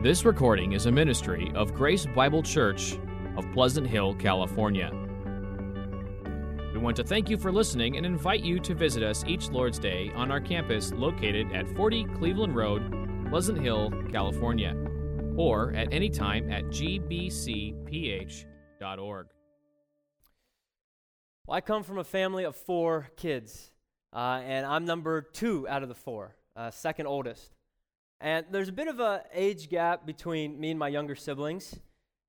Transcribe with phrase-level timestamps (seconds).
[0.00, 2.96] This recording is a ministry of Grace Bible Church
[3.36, 4.92] of Pleasant Hill, California.
[6.72, 9.80] We want to thank you for listening and invite you to visit us each Lord's
[9.80, 14.76] Day on our campus located at 40 Cleveland Road, Pleasant Hill, California,
[15.36, 18.46] or at any time at gbcph.org.
[21.44, 23.72] Well, I come from a family of four kids,
[24.12, 27.57] uh, and I'm number two out of the four, uh, second oldest.
[28.20, 31.78] And there's a bit of an age gap between me and my younger siblings.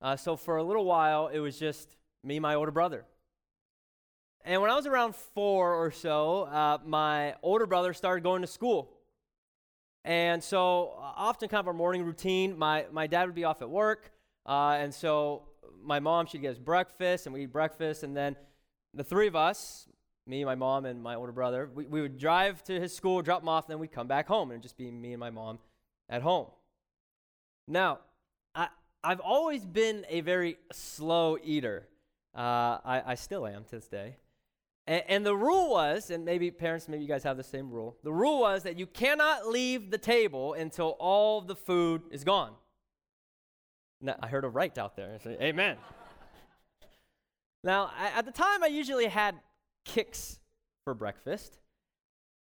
[0.02, 3.06] Uh, so for a little while, it was just me and my older brother.
[4.46, 8.48] And when I was around four or so, uh, my older brother started going to
[8.48, 8.92] school.
[10.06, 13.62] And so, uh, often, kind of our morning routine, my, my dad would be off
[13.62, 14.12] at work.
[14.46, 15.44] Uh, and so,
[15.84, 18.04] my mom, she'd get us breakfast, and we eat breakfast.
[18.04, 18.36] And then
[18.94, 19.88] the three of us,
[20.26, 23.42] me, my mom, and my older brother, we, we would drive to his school, drop
[23.42, 24.52] him off, and then we'd come back home.
[24.52, 25.60] And just be me and my mom
[26.10, 26.48] at home.
[27.68, 28.00] Now,
[28.56, 28.68] I,
[29.04, 31.88] I've always been a very slow eater.
[32.36, 34.18] Uh, I, I still am to this day.
[34.88, 37.96] And, and the rule was, and maybe parents, maybe you guys have the same rule.
[38.04, 42.54] The rule was that you cannot leave the table until all the food is gone.
[44.02, 45.20] Now, I heard a right out there.
[45.24, 45.78] Say, Amen.
[47.64, 49.36] now, I, at the time, I usually had
[49.86, 50.40] Kix
[50.84, 51.60] for breakfast.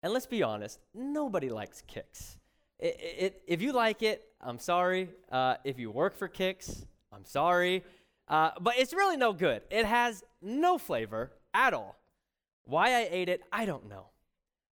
[0.02, 2.39] And let's be honest, nobody likes Kix.
[2.80, 5.10] It, it, if you like it, I'm sorry.
[5.32, 7.84] Uh, if you work for Kix, I'm sorry.
[8.28, 9.62] Uh, but it's really no good.
[9.70, 11.98] It has no flavor at all.
[12.64, 14.06] Why I ate it, I don't know.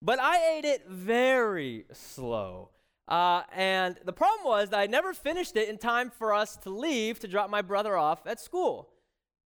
[0.02, 2.70] But I ate it very slow.
[3.08, 6.70] Uh, and the problem was that I never finished it in time for us to
[6.70, 8.90] leave to drop my brother off at school.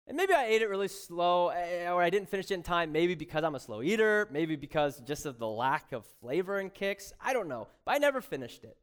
[0.08, 2.94] And maybe I ate it really slow, eh, or I didn't finish it in time,
[2.94, 6.74] maybe because I'm a slow eater, maybe because just of the lack of flavor and
[6.74, 7.12] Kix.
[7.20, 7.68] I don't know.
[7.86, 8.78] But I never finished it.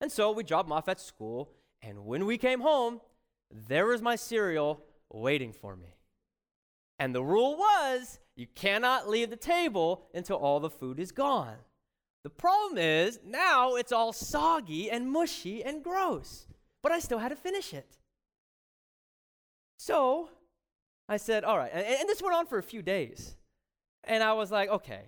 [0.00, 3.00] And so we dropped him off at school, and when we came home,
[3.50, 5.94] there was my cereal waiting for me.
[6.98, 11.56] And the rule was you cannot leave the table until all the food is gone.
[12.24, 16.46] The problem is now it's all soggy and mushy and gross,
[16.82, 17.98] but I still had to finish it.
[19.78, 20.28] So
[21.10, 21.70] I said, all right.
[21.74, 23.34] And, and this went on for a few days.
[24.04, 25.02] And I was like, okay,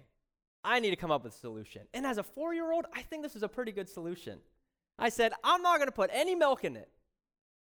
[0.65, 1.83] I need to come up with a solution.
[1.95, 4.41] And as a four year old, I think this is a pretty good solution.
[4.99, 6.91] I said, I'm not going to put any milk in it.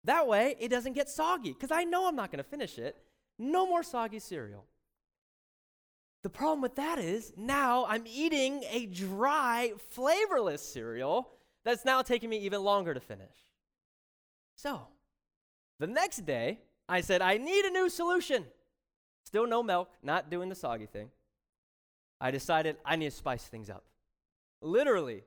[0.04, 2.97] That way, it doesn't get soggy, because I know I'm not going to finish it.
[3.38, 4.66] No more soggy cereal.
[6.22, 11.31] The problem with that is now I'm eating a dry, flavorless cereal
[11.65, 13.36] that's now taking me even longer to finish.
[14.56, 14.88] So,
[15.78, 18.44] the next day, I said, I need a new solution.
[19.24, 21.10] Still no milk, not doing the soggy thing.
[22.20, 23.84] I decided I need to spice things up.
[24.62, 25.24] Literally,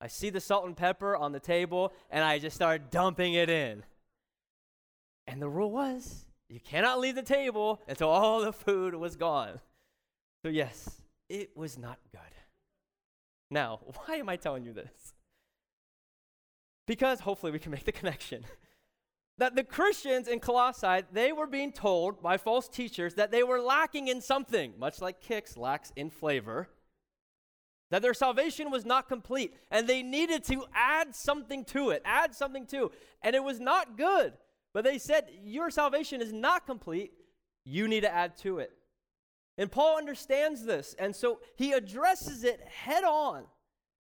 [0.00, 3.50] I see the salt and pepper on the table, and I just started dumping it
[3.50, 3.84] in.
[5.26, 9.60] And the rule was you cannot leave the table until all the food was gone.
[10.42, 12.20] So, yes, it was not good.
[13.50, 15.14] Now, why am I telling you this?
[16.86, 18.44] Because hopefully we can make the connection
[19.38, 23.60] that the Christians in Colossae, they were being told by false teachers that they were
[23.60, 26.68] lacking in something, much like Kix lacks in flavor,
[27.90, 32.34] that their salvation was not complete, and they needed to add something to it, add
[32.34, 34.34] something to, and it was not good.
[34.72, 37.12] But they said, Your salvation is not complete,
[37.64, 38.72] you need to add to it.
[39.58, 43.44] And Paul understands this, and so he addresses it head on.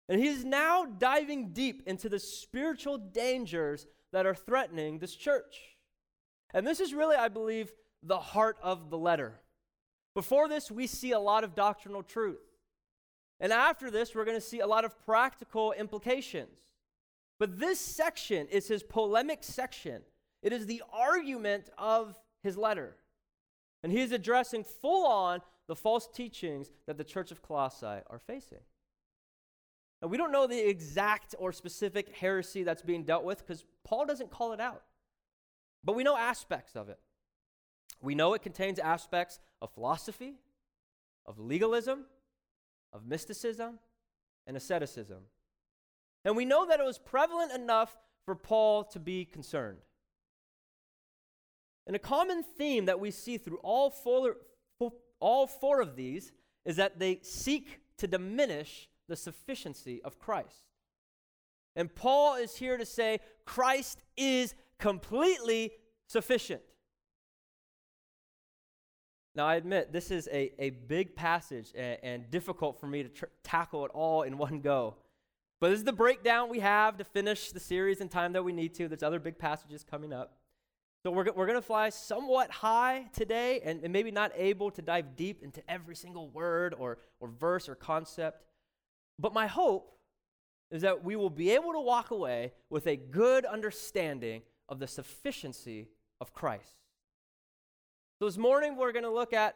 [0.08, 5.76] And he's now diving deep into the spiritual dangers that are threatening this church.
[6.54, 9.42] And this is really, I believe, the heart of the letter.
[10.14, 12.40] Before this, we see a lot of doctrinal truth.
[13.42, 16.58] And after this, we're going to see a lot of practical implications.
[17.40, 20.02] But this section is his polemic section,
[20.42, 22.96] it is the argument of his letter.
[23.84, 28.22] And he is addressing full on the false teachings that the church of Colossae are
[28.26, 28.60] facing.
[30.06, 34.06] Now, we don't know the exact or specific heresy that's being dealt with because Paul
[34.06, 34.84] doesn't call it out.
[35.84, 37.00] But we know aspects of it.
[38.04, 40.36] We know it contains aspects of philosophy,
[41.26, 42.06] of legalism,
[42.94, 43.80] of mysticism,
[44.46, 45.24] and asceticism.
[46.24, 49.80] And we know that it was prevalent enough for Paul to be concerned.
[51.88, 54.36] And a common theme that we see through all four,
[55.20, 56.32] all four of these
[56.64, 60.66] is that they seek to diminish the sufficiency of Christ.
[61.76, 65.72] And Paul is here to say Christ is completely
[66.08, 66.62] sufficient.
[69.36, 73.10] Now, I admit this is a, a big passage and, and difficult for me to
[73.10, 74.96] tr- tackle it all in one go.
[75.60, 78.54] But this is the breakdown we have to finish the series in time that we
[78.54, 78.88] need to.
[78.88, 80.38] There's other big passages coming up.
[81.04, 84.82] So we're, we're going to fly somewhat high today and, and maybe not able to
[84.82, 88.44] dive deep into every single word or, or verse or concept.
[89.20, 89.98] But my hope
[90.72, 94.88] is that we will be able to walk away with a good understanding of the
[94.88, 95.90] sufficiency
[96.20, 96.76] of Christ.
[98.20, 99.56] So this morning we're going to look at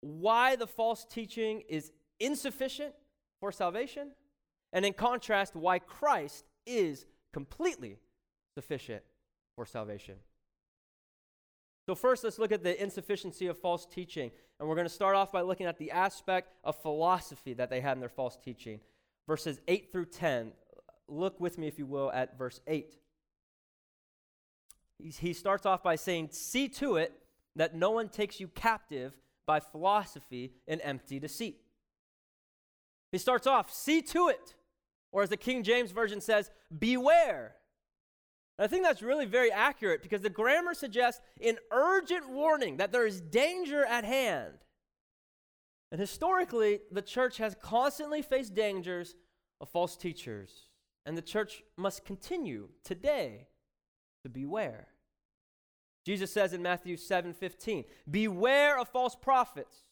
[0.00, 2.94] why the false teaching is insufficient
[3.40, 4.12] for salvation,
[4.72, 7.98] and in contrast, why Christ is completely
[8.54, 9.02] sufficient
[9.56, 10.16] for salvation.
[11.88, 14.30] So, first, let's look at the insufficiency of false teaching.
[14.60, 17.80] And we're going to start off by looking at the aspect of philosophy that they
[17.80, 18.80] had in their false teaching.
[19.26, 20.52] Verses 8 through 10.
[21.08, 22.94] Look with me, if you will, at verse 8.
[24.98, 27.18] He starts off by saying, See to it
[27.56, 29.14] that no one takes you captive
[29.46, 31.56] by philosophy and empty deceit.
[33.12, 34.56] He starts off, See to it.
[35.10, 37.54] Or as the King James Version says, Beware
[38.58, 43.06] I think that's really very accurate because the grammar suggests an urgent warning that there
[43.06, 44.58] is danger at hand.
[45.92, 49.14] And historically, the church has constantly faced dangers
[49.60, 50.68] of false teachers,
[51.06, 53.48] and the church must continue today
[54.24, 54.88] to beware.
[56.04, 59.84] Jesus says in Matthew 7:15, "Beware of false prophets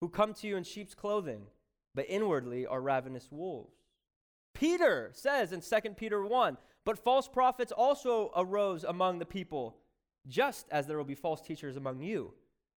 [0.00, 1.50] who come to you in sheep's clothing,
[1.94, 3.76] but inwardly are ravenous wolves."
[4.54, 9.76] Peter says in 2 Peter 1, but false prophets also arose among the people,
[10.26, 12.32] just as there will be false teachers among you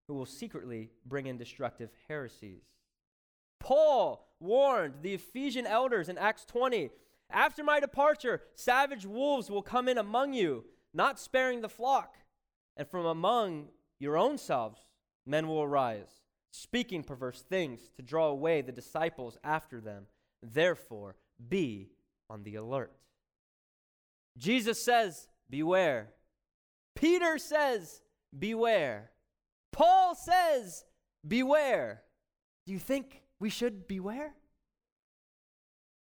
[0.07, 2.63] who will secretly bring in destructive heresies.
[3.60, 6.92] Paul warned the Ephesian elders in Acts 20
[7.31, 12.18] After my departure, savage wolves will come in among you, not sparing the flock.
[12.78, 13.69] And from among
[14.00, 14.81] your own selves,
[15.25, 20.06] men will arise, speaking perverse things to draw away the disciples after them.
[20.44, 21.16] Therefore,
[21.50, 21.90] be
[22.30, 22.92] on the alert.
[24.38, 26.10] Jesus says, Beware.
[26.96, 28.02] Peter says,
[28.38, 29.12] Beware.
[29.72, 30.86] Paul says,
[31.28, 32.02] Beware.
[32.66, 34.34] Do you think we should beware?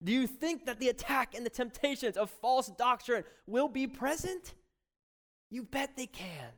[0.03, 4.55] Do you think that the attack and the temptations of false doctrine will be present?
[5.51, 6.49] You bet they can,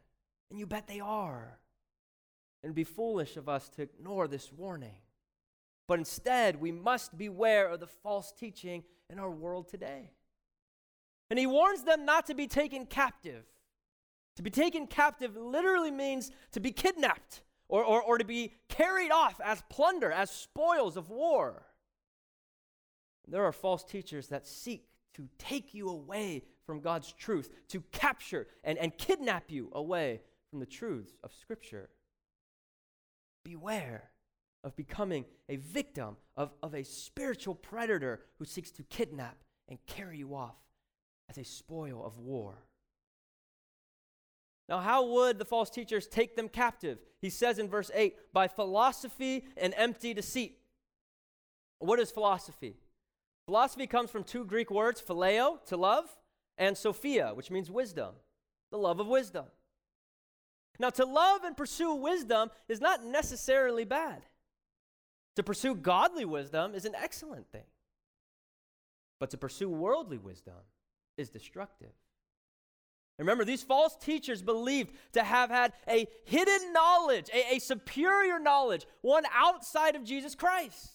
[0.50, 1.58] and you bet they are.
[2.62, 4.96] And it'd be foolish of us to ignore this warning.
[5.86, 10.12] But instead, we must beware of the false teaching in our world today.
[11.30, 13.44] And he warns them not to be taken captive.
[14.36, 19.10] To be taken captive literally means to be kidnapped or, or, or to be carried
[19.10, 21.66] off as plunder, as spoils of war.
[23.26, 28.46] There are false teachers that seek to take you away from God's truth, to capture
[28.64, 31.88] and, and kidnap you away from the truths of Scripture.
[33.44, 34.10] Beware
[34.62, 39.36] of becoming a victim of, of a spiritual predator who seeks to kidnap
[39.68, 40.56] and carry you off
[41.28, 42.54] as a spoil of war.
[44.68, 46.98] Now, how would the false teachers take them captive?
[47.20, 50.58] He says in verse 8, by philosophy and empty deceit.
[51.78, 52.76] What is philosophy?
[53.46, 56.06] Philosophy comes from two Greek words, phileo, to love,
[56.56, 58.14] and sophia, which means wisdom,
[58.70, 59.44] the love of wisdom.
[60.78, 64.22] Now, to love and pursue wisdom is not necessarily bad.
[65.36, 67.66] To pursue godly wisdom is an excellent thing.
[69.20, 70.54] But to pursue worldly wisdom
[71.16, 71.92] is destructive.
[73.18, 78.86] Remember, these false teachers believed to have had a hidden knowledge, a, a, superior knowledge,
[79.02, 80.94] one outside of Jesus Christ.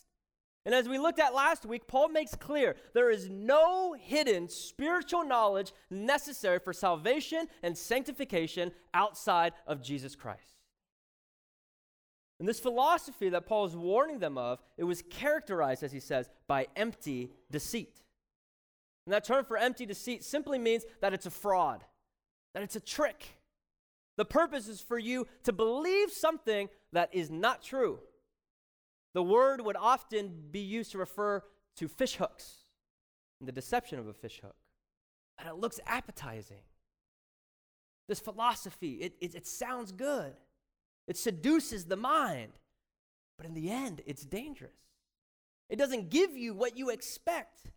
[0.66, 5.24] And as we looked at last week, Paul makes clear there is no hidden spiritual
[5.24, 10.60] knowledge necessary for salvation and sanctification outside of Jesus Christ.
[12.40, 16.30] And this philosophy that Paul is warning them of, it was characterized, as he says,
[16.48, 18.02] by empty deceit.
[19.10, 21.84] And that term for empty deceit simply means that it's a fraud,
[22.54, 23.40] that it's a trick.
[24.18, 28.02] The purpose is for you to believe something that is not true.
[29.16, 31.42] The word would often be used to refer
[31.78, 32.54] to fish hooks
[33.40, 34.56] and the deception of a fish hook.
[35.40, 36.62] And it looks appetizing.
[38.08, 40.34] This philosophy, it, it, it sounds good,
[41.08, 42.52] it seduces the mind,
[43.40, 44.78] but in the end, it's dangerous.
[45.68, 47.72] It doesn't give you what you expect.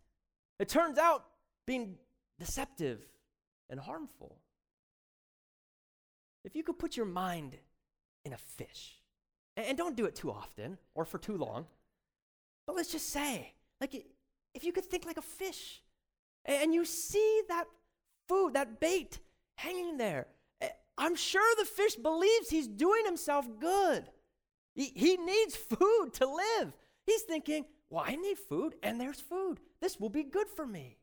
[0.59, 1.25] It turns out
[1.67, 1.97] being
[2.39, 3.05] deceptive
[3.71, 4.37] and harmful.
[6.45, 7.57] If you could put your mind
[8.25, 8.97] in a fish,
[9.57, 11.67] and don't do it too often or for too long,
[12.67, 13.95] but let's just say, like,
[14.55, 15.83] if you could think like a fish,
[16.45, 17.65] and you see that
[18.29, 19.19] food, that bait
[19.57, 20.27] hanging there,
[20.99, 24.05] I'm sure the fish believes he's doing himself good.
[24.75, 26.73] He, he needs food to live.
[27.07, 29.61] He's thinking, Well, I need food, and there's food.
[29.83, 30.97] This will be good for me.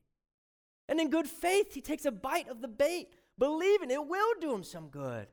[0.87, 4.51] And in good faith, he takes a bite of the bait, believing it will do
[4.51, 5.27] him some good,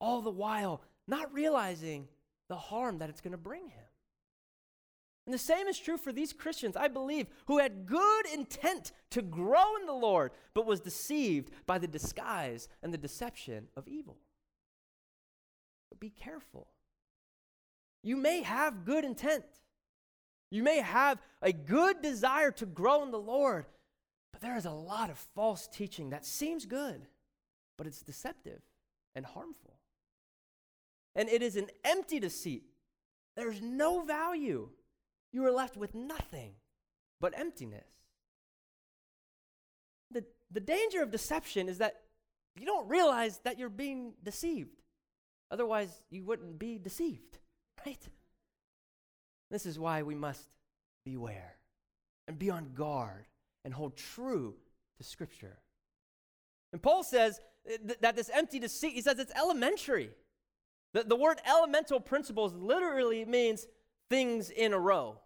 [0.00, 2.06] all the while not realizing
[2.48, 3.88] the harm that it's going to bring him.
[5.26, 9.20] And the same is true for these Christians, I believe, who had good intent to
[9.20, 14.18] grow in the Lord, but was deceived by the disguise and the deception of evil.
[15.88, 16.68] But be careful.
[18.04, 19.44] You may have good intent.
[20.50, 23.66] You may have a good desire to grow in the Lord,
[24.32, 27.06] but there is a lot of false teaching that seems good,
[27.78, 28.60] but it's deceptive
[29.14, 29.78] and harmful.
[31.14, 32.64] And it is an empty deceit.
[33.36, 34.68] There's no value.
[35.32, 36.54] You are left with nothing
[37.20, 37.86] but emptiness.
[40.10, 42.00] The, the danger of deception is that
[42.58, 44.82] you don't realize that you're being deceived.
[45.50, 47.38] Otherwise, you wouldn't be deceived,
[47.86, 48.08] right?
[49.50, 50.48] This is why we must
[51.04, 51.56] beware
[52.28, 53.26] and be on guard
[53.64, 54.54] and hold true
[54.98, 55.58] to Scripture.
[56.72, 57.40] And Paul says
[58.00, 60.10] that this empty deceit, he says it's elementary.
[60.92, 63.66] The, the word elemental principles literally means
[64.08, 65.18] things in a row.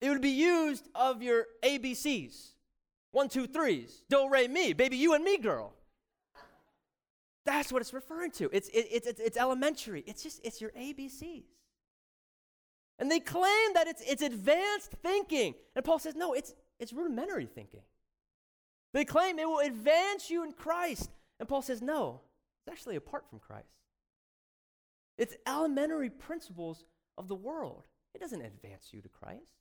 [0.00, 2.52] It would be used of your ABCs.
[3.12, 4.02] One, two, threes.
[4.08, 4.72] Do, re, mi.
[4.72, 5.74] Baby, you and me, girl.
[7.44, 8.48] That's what it's referring to.
[8.52, 10.02] It's, it, it, it's, it's elementary.
[10.06, 11.44] It's just, it's your ABCs.
[12.98, 15.54] And they claim that it's, it's advanced thinking.
[15.74, 17.82] And Paul says, no, it's, it's rudimentary thinking.
[18.92, 21.10] They claim it will advance you in Christ.
[21.40, 22.20] And Paul says, no,
[22.60, 23.66] it's actually apart from Christ.
[25.18, 26.84] It's elementary principles
[27.18, 27.84] of the world.
[28.14, 29.54] It doesn't advance you to Christ.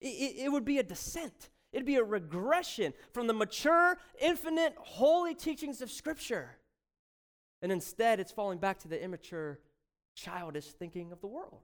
[0.00, 4.74] It, it, it, would be a descent, it'd be a regression from the mature, infinite,
[4.78, 6.50] holy teachings of Scripture.
[7.62, 9.58] And instead, it's falling back to the immature,
[10.14, 11.62] childish thinking of the world.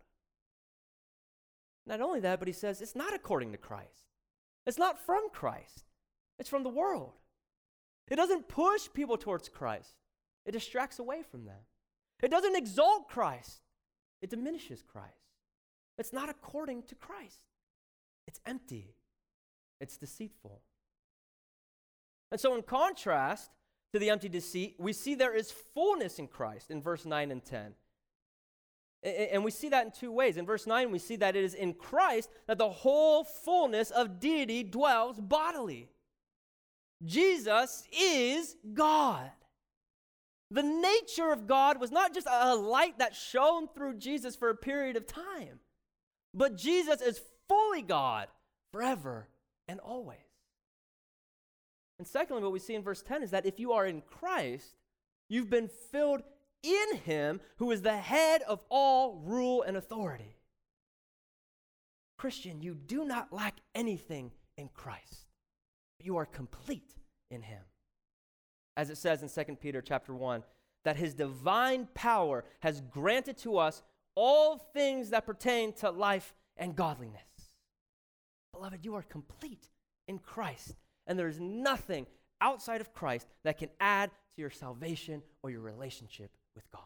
[1.87, 4.07] Not only that, but he says it's not according to Christ.
[4.67, 5.85] It's not from Christ.
[6.39, 7.12] It's from the world.
[8.09, 9.95] It doesn't push people towards Christ.
[10.45, 11.61] It distracts away from them.
[12.23, 13.62] It doesn't exalt Christ.
[14.21, 15.09] It diminishes Christ.
[15.99, 17.45] It's not according to Christ.
[18.27, 18.95] It's empty.
[19.81, 20.62] It's deceitful.
[22.31, 23.51] And so, in contrast
[23.93, 27.45] to the empty deceit, we see there is fullness in Christ in verse 9 and
[27.45, 27.75] 10.
[29.02, 30.37] And we see that in two ways.
[30.37, 34.21] In verse 9, we see that it is in Christ that the whole fullness of
[34.21, 35.88] deity dwells bodily.
[37.04, 39.30] Jesus is God.
[40.52, 44.54] The nature of God was not just a light that shone through Jesus for a
[44.54, 45.61] period of time,
[46.32, 48.28] but Jesus is fully God
[48.71, 49.28] forever
[49.66, 50.18] and always.
[51.99, 54.76] And secondly, what we see in verse 10 is that if you are in Christ,
[55.28, 56.23] you've been filled
[56.62, 60.37] in him who is the head of all rule and authority.
[62.16, 65.26] Christian, you do not lack anything in Christ.
[65.99, 66.95] You are complete
[67.31, 67.62] in him.
[68.76, 70.42] As it says in 2 Peter chapter 1,
[70.85, 73.83] that his divine power has granted to us
[74.14, 77.23] all things that pertain to life and godliness.
[78.52, 79.69] Beloved, you are complete
[80.07, 80.76] in Christ,
[81.07, 82.07] and there is nothing
[82.40, 86.82] outside of Christ that can add to your salvation or your relationship with God.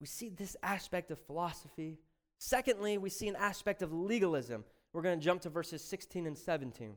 [0.00, 1.98] We see this aspect of philosophy.
[2.38, 4.64] Secondly, we see an aspect of legalism.
[4.92, 6.96] We're going to jump to verses 16 and 17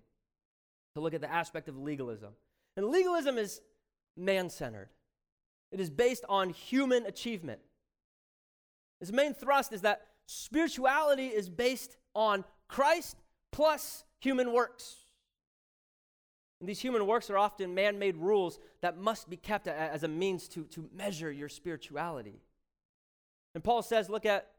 [0.96, 2.34] to look at the aspect of legalism.
[2.76, 3.62] And legalism is
[4.18, 4.90] man centered,
[5.72, 7.60] it is based on human achievement.
[9.02, 13.18] Its main thrust is that spirituality is based on Christ
[13.52, 15.05] plus human works.
[16.60, 20.08] And these human works are often man made rules that must be kept as a
[20.08, 22.42] means to, to measure your spirituality.
[23.54, 24.52] And Paul says, look at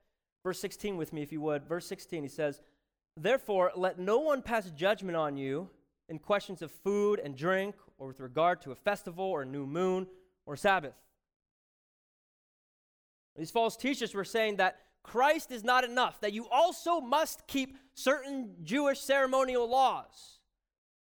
[0.42, 1.66] verse 16 with me, if you would.
[1.66, 2.60] Verse 16, he says,
[3.16, 5.70] Therefore, let no one pass judgment on you
[6.08, 9.66] in questions of food and drink, or with regard to a festival, or a new
[9.66, 10.06] moon,
[10.44, 10.94] or Sabbath.
[13.36, 17.76] These false teachers were saying that Christ is not enough, that you also must keep
[17.94, 20.35] certain Jewish ceremonial laws.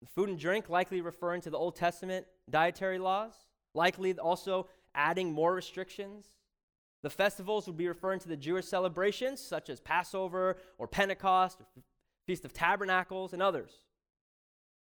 [0.06, 3.34] Food and drink, likely referring to the Old Testament dietary laws,
[3.74, 6.26] likely also adding more restrictions.
[7.02, 11.66] The festivals would be referring to the Jewish celebrations, such as Passover or Pentecost, or
[12.26, 13.70] Feast of Tabernacles, and others.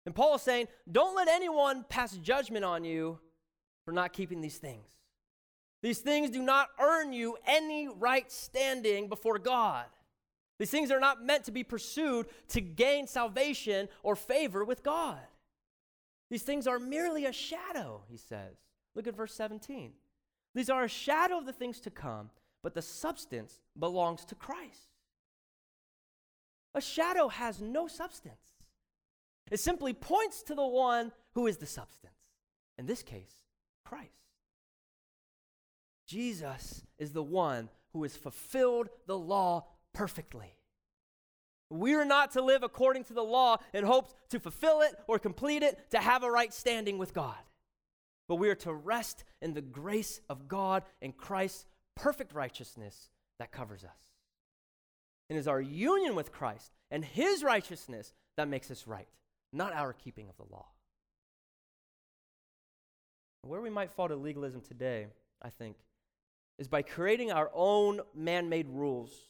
[0.05, 3.19] And Paul is saying, don't let anyone pass judgment on you
[3.85, 4.87] for not keeping these things.
[5.81, 9.85] These things do not earn you any right standing before God.
[10.59, 15.19] These things are not meant to be pursued to gain salvation or favor with God.
[16.29, 18.57] These things are merely a shadow, he says.
[18.93, 19.93] Look at verse 17.
[20.53, 22.29] These are a shadow of the things to come,
[22.61, 24.89] but the substance belongs to Christ.
[26.75, 28.35] A shadow has no substance.
[29.49, 32.13] It simply points to the one who is the substance.
[32.77, 33.33] In this case,
[33.85, 34.11] Christ.
[36.05, 40.55] Jesus is the one who has fulfilled the law perfectly.
[41.69, 45.19] We are not to live according to the law in hopes to fulfill it or
[45.19, 47.37] complete it to have a right standing with God.
[48.27, 51.65] But we are to rest in the grace of God and Christ's
[51.95, 53.99] perfect righteousness that covers us.
[55.29, 59.07] It is our union with Christ and his righteousness that makes us right,
[59.53, 60.65] not our keeping of the law.
[63.43, 65.07] Where we might fall to legalism today,
[65.41, 65.77] I think,
[66.57, 69.28] is by creating our own man made rules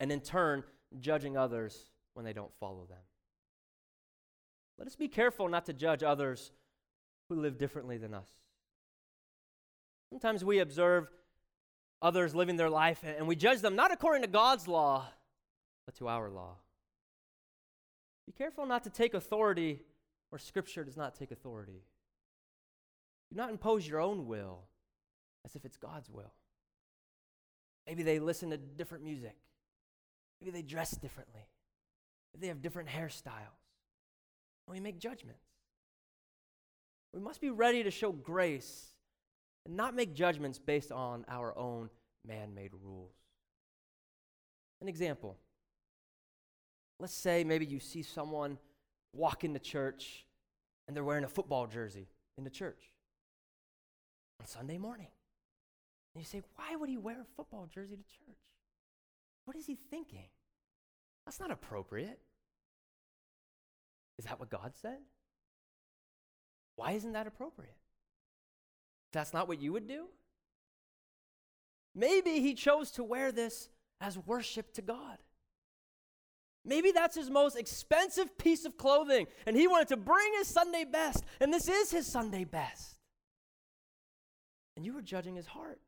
[0.00, 0.64] and in turn
[1.00, 2.98] judging others when they don't follow them.
[4.78, 6.52] Let us be careful not to judge others
[7.28, 8.28] who live differently than us.
[10.10, 11.08] Sometimes we observe
[12.00, 15.06] others living their life and we judge them not according to God's law,
[15.84, 16.56] but to our law.
[18.26, 19.80] Be careful not to take authority
[20.30, 21.82] where Scripture does not take authority.
[23.30, 24.60] Do not impose your own will
[25.44, 26.32] as if it's God's will.
[27.86, 29.36] Maybe they listen to different music.
[30.40, 31.46] Maybe they dress differently.
[32.32, 33.58] Maybe they have different hairstyles.
[34.66, 35.44] And we make judgments.
[37.12, 38.92] We must be ready to show grace
[39.66, 41.90] and not make judgments based on our own
[42.26, 43.14] man made rules.
[44.80, 45.36] An example
[47.00, 48.58] let's say maybe you see someone
[49.12, 50.24] walk into church
[50.86, 52.92] and they're wearing a football jersey into church
[54.40, 55.08] on Sunday morning.
[56.14, 58.36] And you say, why would he wear a football jersey to church?
[59.48, 60.26] What is he thinking?
[61.24, 62.18] That's not appropriate.
[64.18, 64.98] Is that what God said?
[66.76, 67.78] Why isn't that appropriate?
[69.10, 70.04] That's not what you would do?
[71.94, 73.70] Maybe he chose to wear this
[74.02, 75.16] as worship to God.
[76.62, 80.84] Maybe that's his most expensive piece of clothing, and he wanted to bring his Sunday
[80.84, 82.98] best, and this is his Sunday best.
[84.76, 85.80] And you were judging his heart.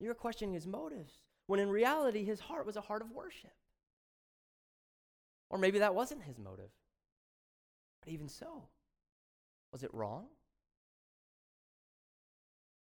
[0.00, 1.12] You were questioning his motives,
[1.46, 3.52] when in reality, his heart was a heart of worship.
[5.50, 6.70] Or maybe that wasn't his motive.
[8.02, 8.64] But even so,
[9.72, 10.26] was it wrong?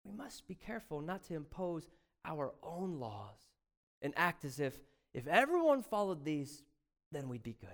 [0.04, 1.88] We must be careful not to impose
[2.24, 3.38] our own laws
[4.02, 4.78] and act as if
[5.14, 6.62] if everyone followed these,
[7.10, 7.68] then we'd be good.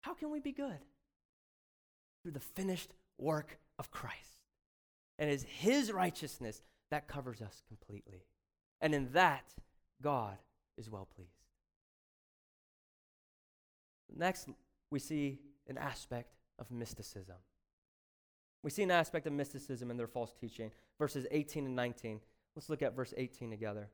[0.00, 0.78] How can we be good?
[2.22, 4.38] Through the finished work of Christ.
[5.18, 8.24] And it's His righteousness that covers us completely.
[8.84, 9.54] And in that,
[10.02, 10.36] God
[10.76, 11.30] is well pleased.
[14.14, 14.50] Next,
[14.90, 17.36] we see an aspect of mysticism.
[18.62, 20.70] We see an aspect of mysticism in their false teaching.
[20.98, 22.20] Verses 18 and 19.
[22.54, 23.88] Let's look at verse 18 together.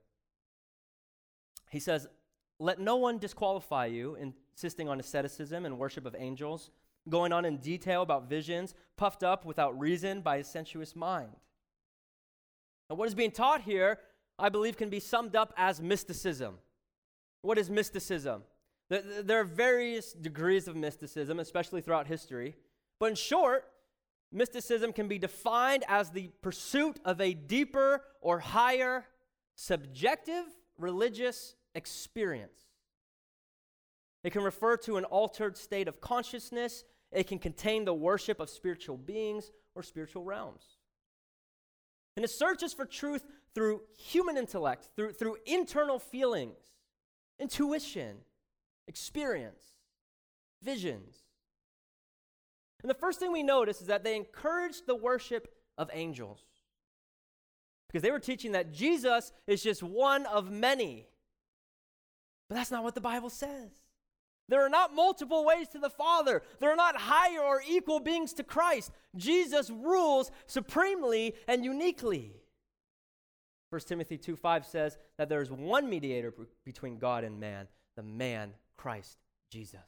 [1.70, 2.08] He says,
[2.58, 6.72] Let no one disqualify you, insisting on asceticism and worship of angels,
[7.08, 11.30] going on in detail about visions, puffed up without reason by a sensuous mind.
[12.90, 14.00] Now, what is being taught here,
[14.40, 16.58] I believe, can be summed up as mysticism.
[17.42, 18.42] What is mysticism?
[18.88, 22.56] There are various degrees of mysticism, especially throughout history.
[22.98, 23.64] But in short,
[24.32, 29.06] mysticism can be defined as the pursuit of a deeper or higher
[29.54, 30.44] subjective
[30.76, 32.58] religious experience.
[34.24, 36.84] It can refer to an altered state of consciousness.
[37.12, 40.64] It can contain the worship of spiritual beings or spiritual realms.
[42.16, 46.58] And it searches for truth through human intellect, through, through internal feelings,
[47.38, 48.18] intuition,
[48.86, 49.64] experience,
[50.62, 51.16] visions.
[52.82, 56.40] And the first thing we notice is that they encouraged the worship of angels.
[57.88, 61.08] Because they were teaching that Jesus is just one of many.
[62.48, 63.70] But that's not what the Bible says.
[64.48, 66.42] There are not multiple ways to the Father.
[66.58, 68.90] There are not higher or equal beings to Christ.
[69.16, 72.34] Jesus rules supremely and uniquely.
[73.70, 78.02] 1 Timothy 2 5 says that there is one mediator between God and man, the
[78.02, 79.18] man, Christ
[79.50, 79.80] Jesus.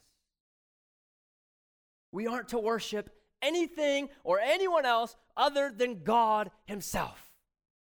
[2.11, 3.09] We aren't to worship
[3.41, 7.31] anything or anyone else other than God Himself,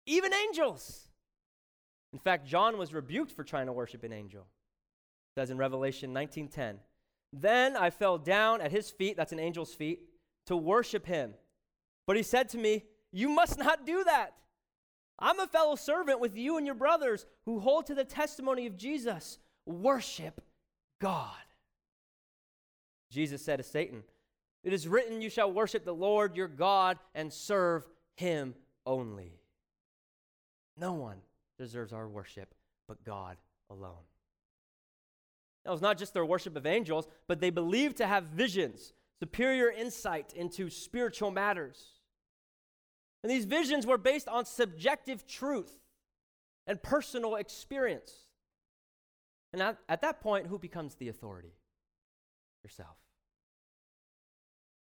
[0.06, 1.08] even angels.
[2.14, 4.42] In fact, John was rebuked for trying to worship an angel.
[4.42, 6.80] It says in Revelation 19:10,
[7.32, 10.08] "Then I fell down at his feet, that's an angel's feet,
[10.46, 11.34] to worship him.
[12.06, 14.38] But he said to me, "You must not do that.
[15.18, 18.76] I'm a fellow servant with you and your brothers who hold to the testimony of
[18.76, 19.38] Jesus.
[19.64, 20.40] Worship
[20.98, 21.42] God."
[23.10, 24.04] Jesus said to Satan,
[24.62, 29.40] "It is written, you shall worship the Lord your God and serve him only."
[30.76, 31.22] No one
[31.56, 32.54] deserves our worship
[32.86, 33.38] but God
[33.70, 34.04] alone.
[35.62, 39.70] That was not just their worship of angels, but they believed to have visions, superior
[39.70, 41.93] insight into spiritual matters.
[43.24, 45.72] And these visions were based on subjective truth
[46.66, 48.12] and personal experience.
[49.54, 51.54] And at, at that point, who becomes the authority?
[52.62, 52.98] Yourself.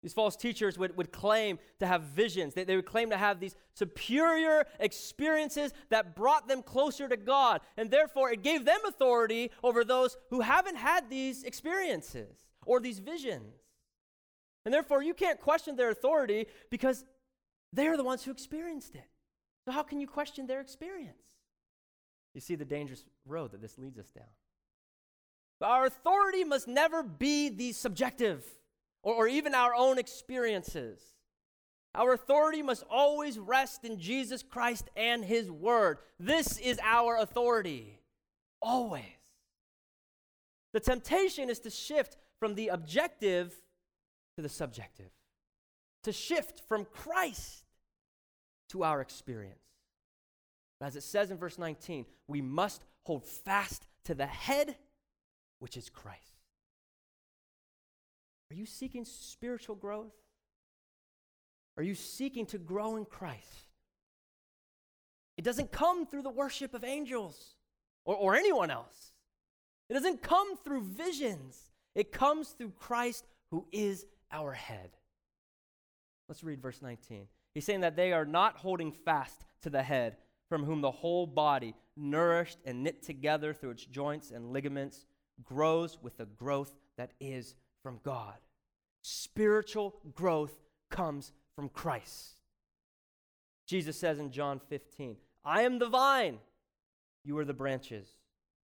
[0.02, 2.54] These false teachers would, would claim to have visions.
[2.54, 7.60] They, they would claim to have these superior experiences that brought them closer to God.
[7.76, 12.34] And therefore, it gave them authority over those who haven't had these experiences
[12.66, 13.54] or these visions.
[14.64, 17.04] And therefore, you can't question their authority because
[17.72, 19.08] they're the ones who experienced it.
[19.64, 21.22] So, how can you question their experience?
[22.34, 24.24] You see the dangerous road that this leads us down.
[25.60, 28.44] Our authority must never be the subjective
[29.02, 31.00] or, or even our own experiences.
[31.94, 35.98] Our authority must always rest in Jesus Christ and His Word.
[36.18, 38.00] This is our authority,
[38.60, 39.04] always.
[40.72, 43.54] The temptation is to shift from the objective
[44.36, 45.10] to the subjective,
[46.02, 47.61] to shift from Christ
[48.72, 49.58] to our experience.
[50.80, 54.76] As it says in verse 19, we must hold fast to the head,
[55.60, 56.20] which is Christ.
[58.50, 60.12] Are you seeking spiritual growth?
[61.76, 63.68] Are you seeking to grow in Christ?
[65.38, 67.54] It doesn't come through the worship of angels
[68.04, 69.12] or, or anyone else.
[69.88, 71.58] It doesn't come through visions.
[71.94, 74.90] It comes through Christ who is our head.
[76.28, 77.28] Let's read verse 19.
[77.54, 80.16] He's saying that they are not holding fast to the head,
[80.48, 85.06] from whom the whole body, nourished and knit together through its joints and ligaments,
[85.44, 88.36] grows with the growth that is from God.
[89.02, 90.54] Spiritual growth
[90.90, 92.36] comes from Christ.
[93.66, 96.38] Jesus says in John 15, I am the vine,
[97.24, 98.06] you are the branches.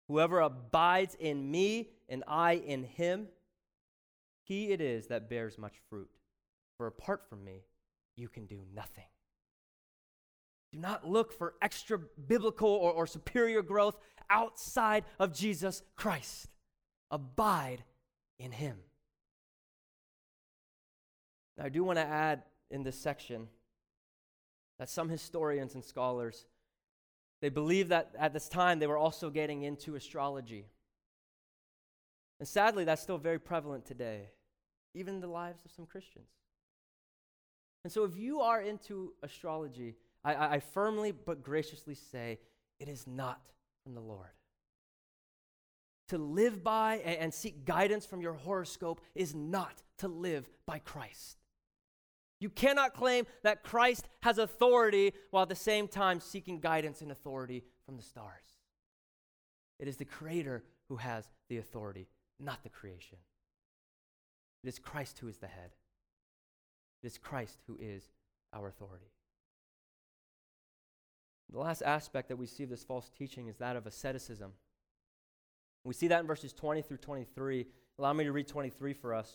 [0.08, 3.28] Whoever abides in me and I in him,
[4.42, 6.10] he it is that bears much fruit.
[6.76, 7.62] For apart from me,
[8.16, 9.04] you can do nothing.
[10.72, 13.96] Do not look for extra biblical or, or superior growth
[14.30, 16.48] outside of Jesus Christ.
[17.10, 17.84] Abide
[18.38, 18.78] in him.
[21.56, 23.48] Now, I do want to add in this section
[24.78, 26.46] that some historians and scholars
[27.44, 30.64] they believe that at this time they were also getting into astrology.
[32.38, 34.30] And sadly, that's still very prevalent today,
[34.94, 36.30] even in the lives of some Christians.
[37.84, 39.94] And so, if you are into astrology,
[40.24, 42.38] I, I firmly but graciously say
[42.80, 43.40] it is not
[43.82, 44.30] from the Lord.
[46.08, 51.38] To live by and seek guidance from your horoscope is not to live by Christ.
[52.40, 57.10] You cannot claim that Christ has authority while at the same time seeking guidance and
[57.10, 58.44] authority from the stars.
[59.78, 63.18] It is the Creator who has the authority, not the creation.
[64.62, 65.70] It is Christ who is the head.
[67.04, 68.02] It is Christ who is
[68.54, 69.10] our authority.
[71.52, 74.52] The last aspect that we see of this false teaching is that of asceticism.
[75.84, 77.66] We see that in verses 20 through 23.
[77.98, 79.28] Allow me to read 23 for us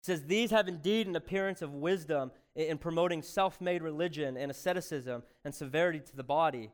[0.00, 4.50] It says, These have indeed an appearance of wisdom in promoting self made religion and
[4.50, 6.72] asceticism and severity to the body,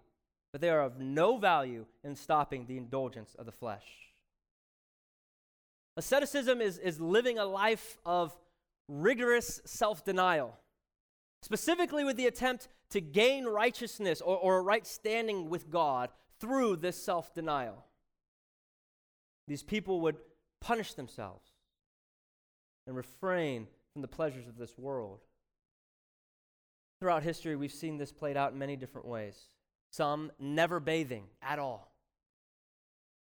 [0.52, 3.84] but they are of no value in stopping the indulgence of the flesh.
[5.98, 8.34] Asceticism is, is living a life of
[8.88, 10.58] rigorous self denial,
[11.42, 16.76] specifically with the attempt to gain righteousness or, or a right standing with God through
[16.76, 17.84] this self denial.
[19.48, 20.16] These people would
[20.60, 21.50] punish themselves
[22.86, 25.20] and refrain from the pleasures of this world.
[27.00, 29.48] Throughout history, we've seen this played out in many different ways.
[29.90, 31.92] Some never bathing at all,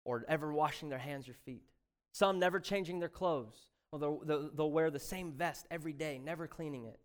[0.05, 1.63] or ever washing their hands or feet.
[2.11, 6.47] Some never changing their clothes, or they'll, they'll wear the same vest every day, never
[6.47, 6.99] cleaning it.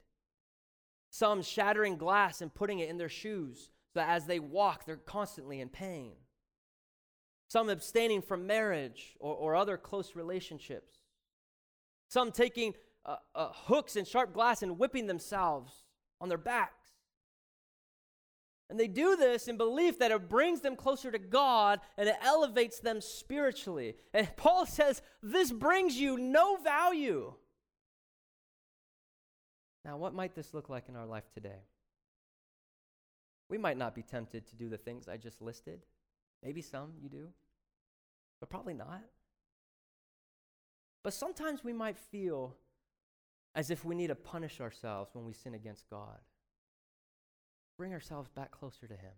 [1.11, 4.97] Some shattering glass and putting it in their shoes so that as they walk, they're
[4.97, 6.13] constantly in pain.
[7.49, 10.99] Some abstaining from marriage or, or other close relationships.
[12.09, 12.75] Some taking
[13.07, 15.85] uh, uh, hooks and sharp glass and whipping themselves
[16.21, 16.84] on their backs.
[18.71, 22.17] And they do this in belief that it brings them closer to God and it
[22.23, 23.97] elevates them spiritually.
[24.13, 27.35] And Paul says, This brings you no value.
[29.85, 31.61] Now, what might this look like in our life today?
[33.51, 35.85] We might not be tempted to do the things I just listed.
[36.43, 37.29] Maybe some you do,
[38.41, 39.03] but probably not.
[41.03, 42.57] But sometimes we might feel
[43.55, 46.19] as if we need to punish ourselves when we sin against God.
[47.77, 49.13] Bring ourselves back closer to Him.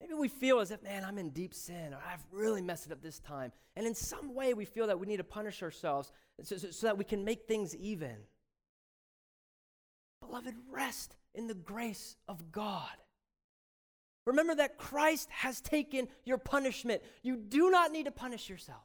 [0.00, 2.92] Maybe we feel as if, man, I'm in deep sin or I've really messed it
[2.92, 3.52] up this time.
[3.76, 6.86] And in some way, we feel that we need to punish ourselves so, so, so
[6.88, 8.16] that we can make things even.
[10.20, 12.90] Beloved, rest in the grace of God.
[14.26, 17.02] Remember that Christ has taken your punishment.
[17.22, 18.84] You do not need to punish yourself.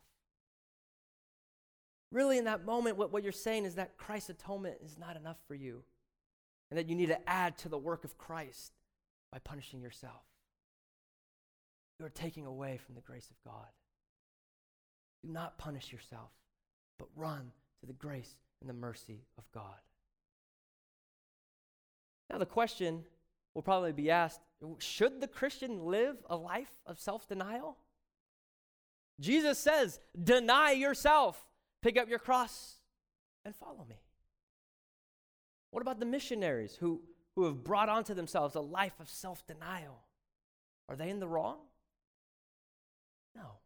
[2.11, 5.37] Really, in that moment, what, what you're saying is that Christ's atonement is not enough
[5.47, 5.83] for you,
[6.69, 8.73] and that you need to add to the work of Christ
[9.31, 10.23] by punishing yourself.
[11.99, 13.67] You are taking away from the grace of God.
[15.23, 16.31] Do not punish yourself,
[16.97, 17.51] but run
[17.81, 19.75] to the grace and the mercy of God.
[22.29, 23.03] Now, the question
[23.53, 24.41] will probably be asked
[24.77, 27.77] should the Christian live a life of self denial?
[29.19, 31.45] Jesus says, deny yourself,
[31.81, 32.75] pick up your cross,
[33.43, 33.97] and follow me.
[35.71, 37.01] What about the missionaries who,
[37.35, 40.03] who have brought onto themselves a life of self denial?
[40.87, 41.57] Are they in the wrong?
[43.35, 43.59] No.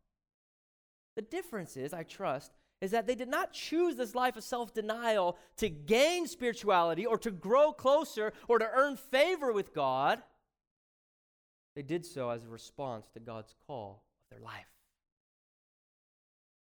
[1.15, 4.73] The difference is, I trust, is that they did not choose this life of self
[4.73, 10.21] denial to gain spirituality or to grow closer or to earn favor with God.
[11.75, 14.72] They did so as a response to God's call of their life.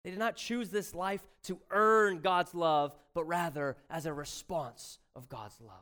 [0.06, 5.00] They did not choose this life to earn God's love, but rather as a response
[5.18, 5.74] of God's love.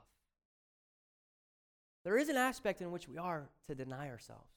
[2.04, 4.50] There is an aspect in which we are to deny ourselves,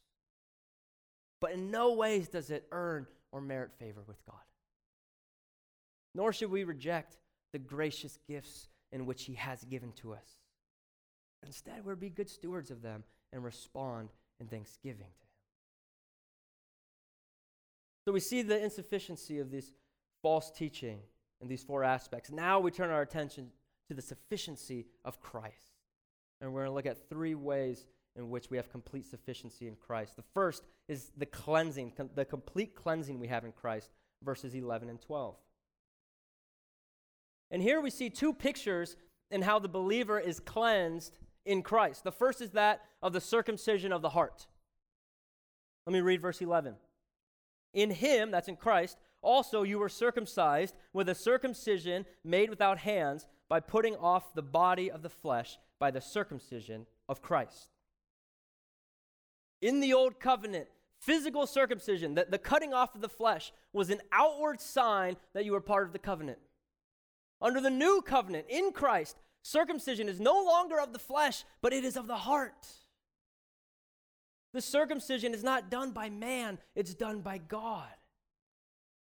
[1.42, 4.40] but in no ways does it earn or merit favor with God
[6.16, 7.18] nor should we reject
[7.52, 10.40] the gracious gifts in which He has given to us.
[11.44, 14.08] Instead, we'll be good stewards of them and respond
[14.40, 15.25] in thanksgiving to.
[18.06, 19.72] So we see the insufficiency of this
[20.22, 21.00] false teaching
[21.40, 22.30] in these four aspects.
[22.30, 23.48] Now we turn our attention
[23.88, 25.74] to the sufficiency of Christ.
[26.40, 29.74] And we're going to look at three ways in which we have complete sufficiency in
[29.74, 30.14] Christ.
[30.14, 33.90] The first is the cleansing, the complete cleansing we have in Christ,
[34.22, 35.34] verses 11 and 12.
[37.50, 38.96] And here we see two pictures
[39.32, 42.04] in how the believer is cleansed in Christ.
[42.04, 44.46] The first is that of the circumcision of the heart.
[45.86, 46.76] Let me read verse 11.
[47.72, 53.26] In him, that's in Christ, also you were circumcised with a circumcision made without hands
[53.48, 57.68] by putting off the body of the flesh by the circumcision of Christ.
[59.60, 64.00] In the old covenant, physical circumcision, the, the cutting off of the flesh, was an
[64.12, 66.38] outward sign that you were part of the covenant.
[67.40, 71.84] Under the new covenant in Christ, circumcision is no longer of the flesh, but it
[71.84, 72.66] is of the heart.
[74.56, 77.90] The circumcision is not done by man, it's done by God.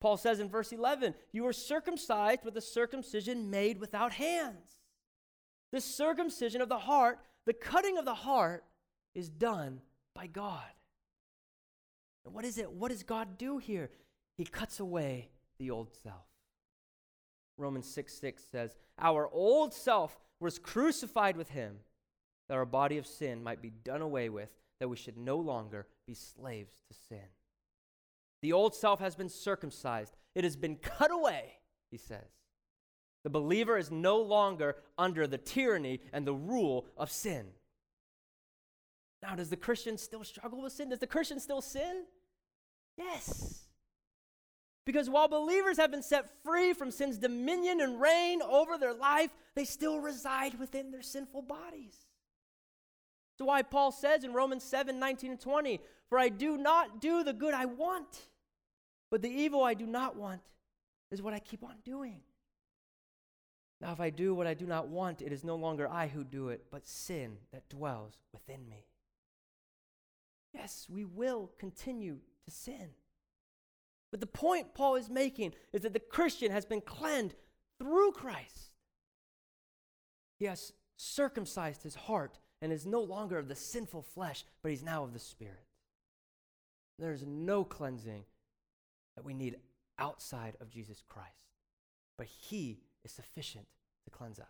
[0.02, 4.82] Paul says in verse 11, You are circumcised with a circumcision made without hands.
[5.72, 8.66] The circumcision of the heart, the cutting of the heart,
[9.16, 9.80] is done
[10.14, 10.66] by God.
[12.26, 12.70] And what is it?
[12.70, 13.90] What does God do here?
[14.36, 15.30] He cuts away
[15.60, 16.28] the old self.
[17.58, 21.78] Romans 6 6 says, Our old self was crucified with him,
[22.50, 25.88] that our body of sin might be done away with, that we should no longer
[26.06, 27.28] be slaves to sin.
[28.42, 31.54] The old self has been circumcised, it has been cut away,
[31.92, 32.30] he says.
[33.24, 37.48] The believer is no longer under the tyranny and the rule of sin.
[39.22, 40.90] Now, does the Christian still struggle with sin?
[40.90, 42.06] Does the Christian still sin?
[42.98, 43.66] Yes.
[44.86, 49.32] Because while believers have been set free from sin's dominion and reign over their life,
[49.56, 52.07] they still reside within their sinful bodies.
[53.38, 57.24] That's why Paul says in Romans 7 19 and 20, For I do not do
[57.24, 58.28] the good I want,
[59.12, 60.42] but the evil I do not want
[61.12, 62.22] is what I keep on doing.
[63.80, 66.24] Now, if I do what I do not want, it is no longer I who
[66.24, 68.88] do it, but sin that dwells within me.
[70.52, 72.90] Yes, we will continue to sin.
[74.10, 77.36] But the point Paul is making is that the Christian has been cleansed
[77.78, 78.72] through Christ.
[80.40, 84.84] He has circumcised his heart and is no longer of the sinful flesh, but he's
[84.84, 85.66] now of the Spirit.
[87.00, 88.24] There's no cleansing
[89.16, 89.58] that we need
[90.00, 91.30] outside of Jesus Christ,
[92.18, 93.68] but he is sufficient
[94.06, 94.46] to cleanse us.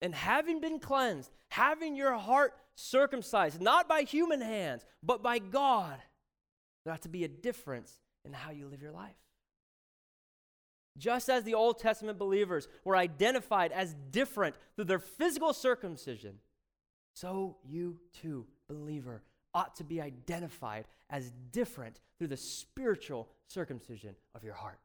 [0.00, 5.96] And having been cleansed, having your heart circumcised, not by human hands, but by God
[6.84, 9.14] there ought to be a difference in how you live your life.
[10.98, 16.38] Just as the Old Testament believers were identified as different through their physical circumcision,
[17.14, 19.22] so you too, believer,
[19.54, 24.80] ought to be identified as different through the spiritual circumcision of your heart.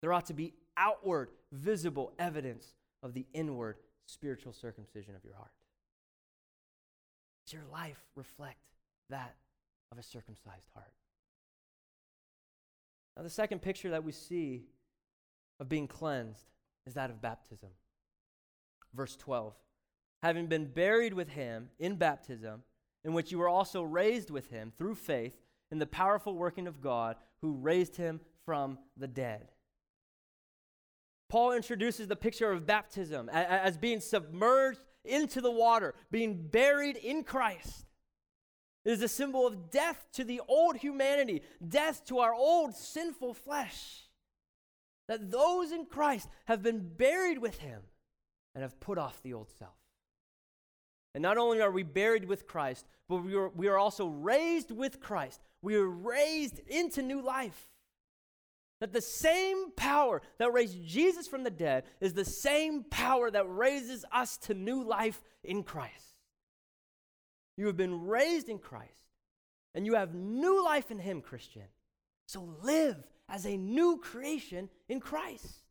[0.00, 5.50] There ought to be outward, visible evidence of the inward spiritual circumcision of your heart.
[7.46, 8.60] Does your life reflect
[9.10, 9.34] that
[9.90, 10.92] of a circumcised heart?
[13.18, 14.62] Now, the second picture that we see
[15.58, 16.52] of being cleansed
[16.86, 17.70] is that of baptism.
[18.94, 19.54] Verse 12
[20.22, 22.62] Having been buried with him in baptism,
[23.04, 25.34] in which you were also raised with him through faith
[25.72, 29.50] in the powerful working of God who raised him from the dead.
[31.28, 37.24] Paul introduces the picture of baptism as being submerged into the water, being buried in
[37.24, 37.87] Christ.
[38.88, 43.34] It is a symbol of death to the old humanity, death to our old sinful
[43.34, 44.04] flesh.
[45.08, 47.82] That those in Christ have been buried with him
[48.54, 49.76] and have put off the old self.
[51.14, 54.70] And not only are we buried with Christ, but we are, we are also raised
[54.70, 55.42] with Christ.
[55.60, 57.68] We are raised into new life.
[58.80, 63.44] That the same power that raised Jesus from the dead is the same power that
[63.50, 66.07] raises us to new life in Christ.
[67.58, 69.10] You have been raised in Christ,
[69.74, 71.64] and you have new life in Him, Christian.
[72.26, 72.96] So live
[73.28, 75.64] as a new creation in Christ.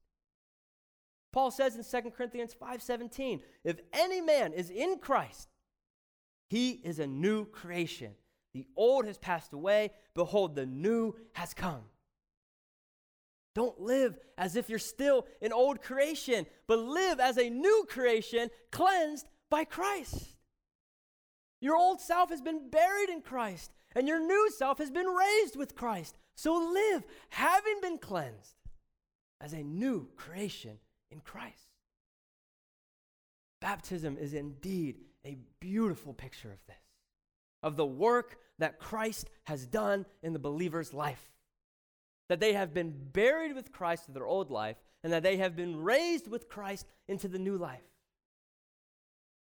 [1.31, 5.47] Paul says in 2 Corinthians 5:17, if any man is in Christ,
[6.49, 8.15] he is a new creation.
[8.53, 11.85] The old has passed away, behold the new has come.
[13.55, 18.49] Don't live as if you're still an old creation, but live as a new creation
[18.71, 20.36] cleansed by Christ.
[21.59, 25.55] Your old self has been buried in Christ, and your new self has been raised
[25.55, 26.17] with Christ.
[26.35, 28.55] So live, having been cleansed,
[29.41, 30.77] as a new creation
[31.11, 31.69] in Christ.
[33.61, 36.75] Baptism is indeed a beautiful picture of this,
[37.63, 41.31] of the work that Christ has done in the believer's life.
[42.29, 45.55] That they have been buried with Christ to their old life, and that they have
[45.55, 47.81] been raised with Christ into the new life.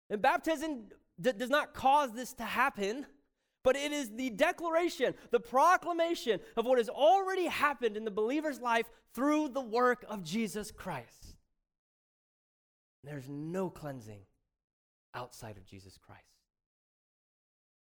[0.10, 0.86] And baptism
[1.22, 3.06] d- does not cause this to happen
[3.64, 8.60] but it is the declaration, the proclamation of what has already happened in the believer's
[8.60, 11.36] life through the work of Jesus Christ.
[13.04, 14.22] There's no cleansing
[15.14, 16.22] outside of Jesus Christ.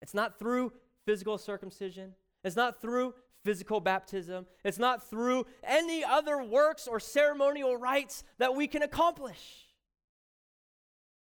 [0.02, 0.72] It's not through
[1.04, 7.76] physical circumcision, it's not through physical baptism, it's not through any other works or ceremonial
[7.76, 9.65] rites that we can accomplish.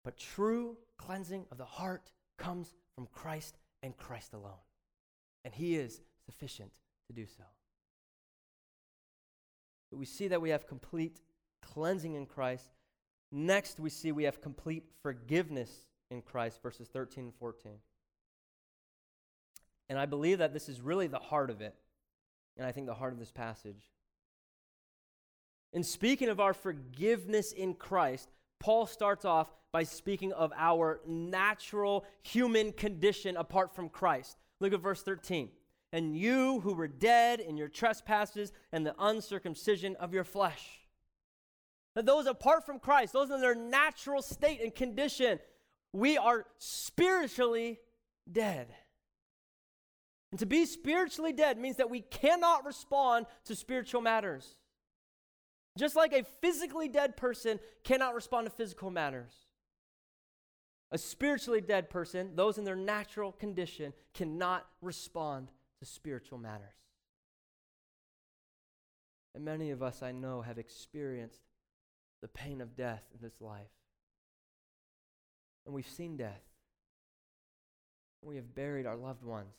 [0.03, 4.53] But true cleansing of the heart comes from Christ and Christ alone.
[5.45, 6.71] And He is sufficient
[7.07, 7.43] to do so.
[9.89, 11.19] But we see that we have complete
[11.61, 12.65] cleansing in Christ.
[13.31, 15.69] Next, we see we have complete forgiveness
[16.09, 17.73] in Christ, verses 13 and 14.
[19.89, 21.75] And I believe that this is really the heart of it,
[22.57, 23.89] and I think the heart of this passage.
[25.73, 28.29] In speaking of our forgiveness in Christ,
[28.61, 34.37] Paul starts off by speaking of our natural human condition apart from Christ.
[34.59, 35.49] Look at verse 13.
[35.91, 40.63] And you who were dead in your trespasses and the uncircumcision of your flesh.
[41.95, 45.39] Now, those apart from Christ, those in their natural state and condition,
[45.91, 47.79] we are spiritually
[48.31, 48.67] dead.
[50.29, 54.55] And to be spiritually dead means that we cannot respond to spiritual matters.
[55.77, 59.31] Just like a physically dead person cannot respond to physical matters.
[60.91, 66.75] A spiritually dead person, those in their natural condition, cannot respond to spiritual matters.
[69.33, 71.39] And many of us, I know, have experienced
[72.21, 73.71] the pain of death in this life.
[75.65, 76.41] And we've seen death.
[78.21, 79.55] We have buried our loved ones.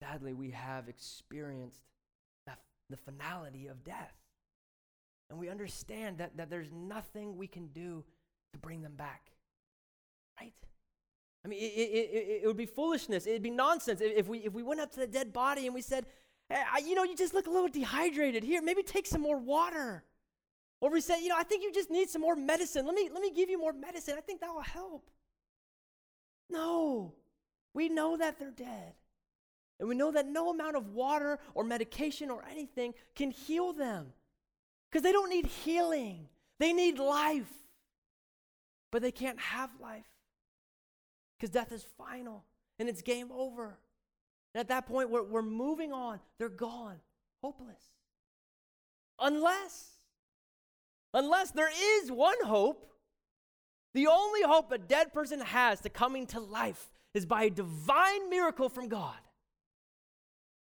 [0.00, 1.82] Sadly, we have experienced
[2.90, 4.14] the finality of death.
[5.30, 8.04] And we understand that, that there's nothing we can do
[8.52, 9.30] to bring them back.
[10.40, 10.54] Right?
[11.44, 13.26] I mean, it, it, it, it would be foolishness.
[13.26, 15.82] It'd be nonsense if we, if we went up to the dead body and we
[15.82, 16.06] said,
[16.48, 18.42] hey, you know, you just look a little dehydrated.
[18.42, 20.04] Here, maybe take some more water.
[20.80, 22.86] Or we say, you know, I think you just need some more medicine.
[22.86, 24.14] Let me, let me give you more medicine.
[24.16, 25.10] I think that will help.
[26.50, 27.12] No,
[27.74, 28.94] we know that they're dead.
[29.80, 34.12] And we know that no amount of water or medication or anything can heal them
[34.90, 37.52] because they don't need healing, they need life.
[38.90, 40.06] But they can't have life
[41.36, 42.44] because death is final
[42.78, 43.78] and it's game over.
[44.54, 46.20] And at that point, we're, we're moving on.
[46.38, 46.96] They're gone,
[47.42, 47.82] hopeless.
[49.20, 49.90] Unless,
[51.12, 51.70] unless there
[52.00, 52.90] is one hope,
[53.94, 58.30] the only hope a dead person has to coming to life is by a divine
[58.30, 59.16] miracle from God.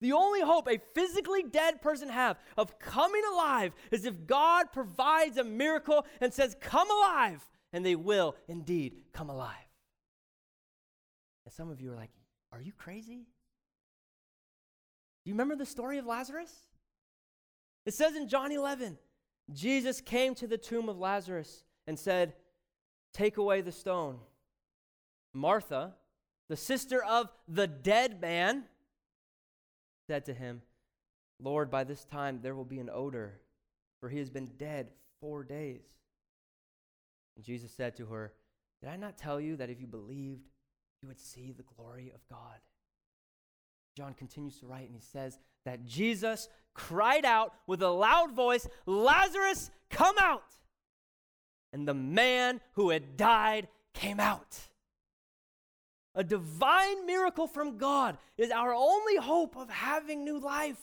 [0.03, 5.37] The only hope a physically dead person have of coming alive is if God provides
[5.37, 9.69] a miracle and says, "Come alive," and they will indeed come alive.
[11.45, 12.11] And some of you are like,
[12.51, 13.29] Are you crazy?
[15.25, 16.53] Do you remember the story of Lazarus?
[17.87, 18.99] It says in John 11,
[19.53, 22.35] Jesus came to the tomb of Lazarus and said,
[23.15, 24.19] Take away the stone.
[25.33, 25.95] Martha,
[26.49, 28.65] the sister of the dead man,
[30.13, 30.61] said to him,
[31.41, 33.41] Lord, by this time there will be an odor,
[33.99, 34.91] for he has been dead
[35.23, 35.87] four days.
[37.35, 38.35] And Jesus said to her,
[38.83, 40.51] Did I not tell you that if you believed,
[41.01, 42.59] you would see the glory of God?
[43.97, 48.69] John continues to write, and he says that Jesus cried out with a loud voice,
[48.85, 50.57] Lazarus, come out!
[51.73, 54.59] And the man who had died came out.
[56.15, 60.81] A divine miracle from God is our only hope of having new life.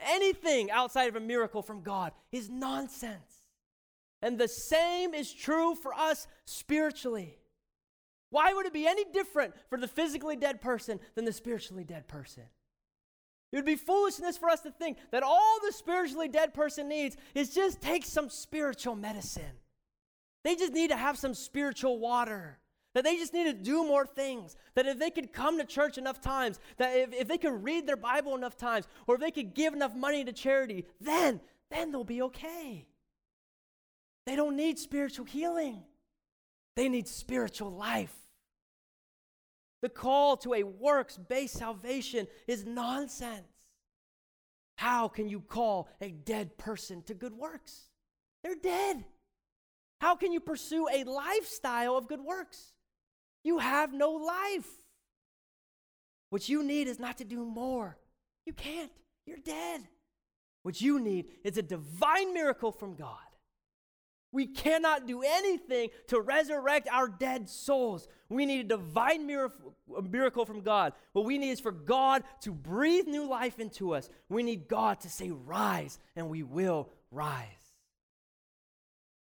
[0.00, 3.42] Anything outside of a miracle from God is nonsense.
[4.22, 7.38] And the same is true for us spiritually.
[8.30, 12.08] Why would it be any different for the physically dead person than the spiritually dead
[12.08, 12.44] person?
[13.52, 17.16] It would be foolishness for us to think that all the spiritually dead person needs
[17.34, 19.62] is just take some spiritual medicine.
[20.44, 22.58] They just need to have some spiritual water.
[22.94, 24.56] That they just need to do more things.
[24.74, 27.86] That if they could come to church enough times, that if, if they could read
[27.86, 31.92] their Bible enough times, or if they could give enough money to charity, then, then
[31.92, 32.86] they'll be okay.
[34.26, 35.82] They don't need spiritual healing,
[36.76, 38.14] they need spiritual life.
[39.80, 43.46] The call to a works based salvation is nonsense.
[44.76, 47.88] How can you call a dead person to good works?
[48.42, 49.04] They're dead.
[50.00, 52.72] How can you pursue a lifestyle of good works?
[53.44, 54.68] You have no life.
[56.30, 57.96] What you need is not to do more.
[58.44, 58.90] You can't.
[59.26, 59.82] You're dead.
[60.62, 63.16] What you need is a divine miracle from God.
[64.30, 68.06] We cannot do anything to resurrect our dead souls.
[68.28, 70.92] We need a divine miracle, from God.
[71.12, 74.10] What we need is for God to breathe new life into us.
[74.28, 77.46] We need God to say, Rise, and we will rise.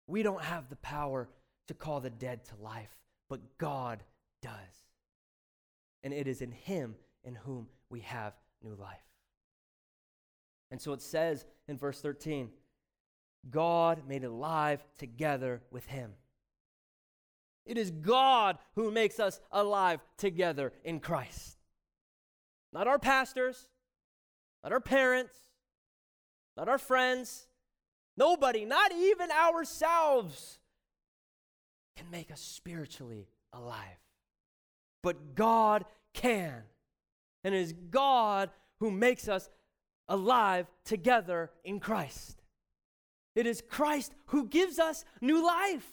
[0.05, 1.29] We don't have the power
[1.67, 2.95] to call the dead to life,
[3.31, 4.03] but God
[4.41, 4.51] does.
[6.03, 8.99] And it is in Him in whom we have new life.
[10.69, 12.49] And so it says in verse 13,
[13.49, 16.11] God made alive together with him.
[17.65, 21.57] It is God who makes us alive together in Christ.
[22.73, 23.67] Not our pastors,
[24.61, 25.35] not our parents,
[26.57, 27.47] not our friends,
[28.17, 30.59] nobody, not even ourselves,
[31.95, 33.99] can make us spiritually alive.
[35.03, 36.63] But God can.
[37.43, 39.49] And it is God who makes us
[40.07, 42.41] alive together in Christ.
[43.35, 45.87] It is Christ who gives us new life.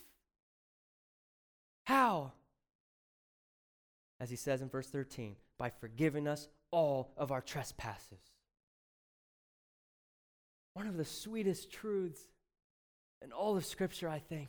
[1.84, 2.32] How?
[4.20, 8.20] As he says in verse 13, by forgiving us all of our trespasses.
[10.74, 12.20] One of the sweetest truths
[13.22, 14.48] in all of Scripture, I think,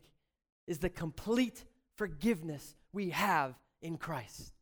[0.70, 1.66] is the complete
[1.96, 4.54] forgiveness we have in Christ.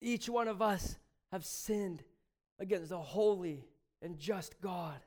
[0.00, 0.98] Each one of us
[1.30, 2.02] have sinned
[2.58, 3.68] against a holy
[4.00, 4.98] and just God.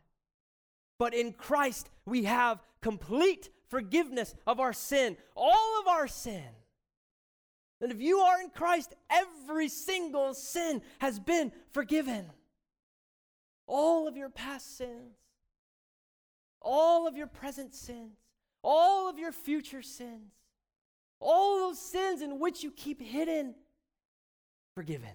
[0.99, 6.43] But in Christ, we have complete forgiveness of our sin, all of our sin.
[7.82, 12.28] And if you are in Christ, every single sin has been forgiven.
[13.66, 15.16] All of your past sins,
[16.62, 18.20] all of your present sins,
[18.64, 20.34] all of your future sins,
[21.20, 23.55] all those sins in which you keep hidden,
[24.76, 25.09] forgiven.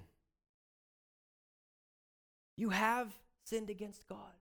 [2.56, 3.12] You have
[3.44, 4.32] sinned against God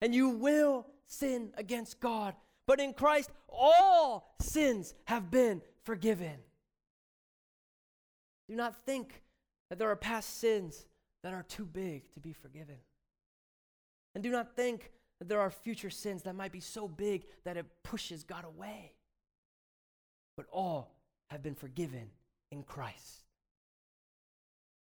[0.00, 2.34] and you will sin against God.
[2.66, 6.36] But in Christ, all sins have been forgiven.
[8.48, 9.22] Do not think
[9.68, 10.86] that there are past sins
[11.22, 12.76] that are too big to be forgiven.
[14.14, 14.90] And do not think
[15.28, 18.92] there are future sins that might be so big that it pushes God away.
[20.36, 20.94] But all
[21.30, 22.10] have been forgiven
[22.50, 23.24] in Christ.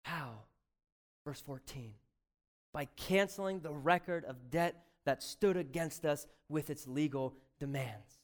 [0.03, 0.39] How?
[1.25, 1.93] Verse 14.
[2.73, 8.19] By canceling the record of debt that stood against us with its legal demands.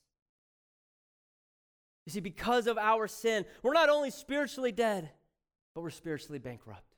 [2.06, 5.12] You see, because of our sin, we're not only spiritually dead,
[5.76, 6.96] but we're spiritually bankrupt.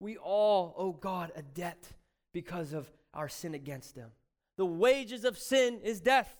[0.00, 1.92] We all owe God a debt
[2.32, 4.10] because of our sin against Him.
[4.56, 6.36] The wages of sin is death.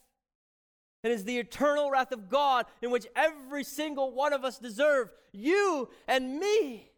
[1.02, 5.10] It is the eternal wrath of God in which every single one of us deserve,
[5.32, 6.90] you and me.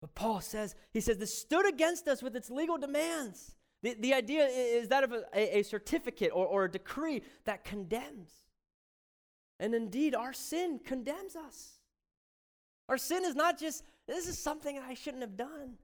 [0.00, 3.54] But Paul says, he says, this stood against us with its legal demands.
[3.82, 8.30] The, the idea is that of a, a certificate or, or a decree that condemns.
[9.60, 11.78] And indeed, our sin condemns us.
[12.88, 15.74] Our sin is not just, this is something I shouldn't have done.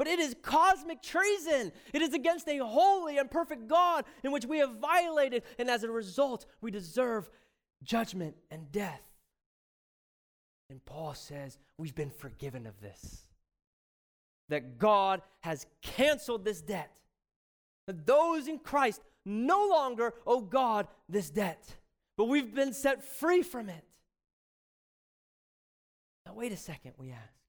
[0.00, 1.72] But it is cosmic treason.
[1.92, 5.84] It is against a holy and perfect God in which we have violated, and as
[5.84, 7.28] a result, we deserve
[7.82, 9.02] judgment and death.
[10.70, 13.26] And Paul says we've been forgiven of this.
[14.48, 16.90] That God has canceled this debt.
[17.86, 21.76] That those in Christ no longer owe God this debt,
[22.16, 23.84] but we've been set free from it.
[26.24, 27.39] Now, wait a second, we ask.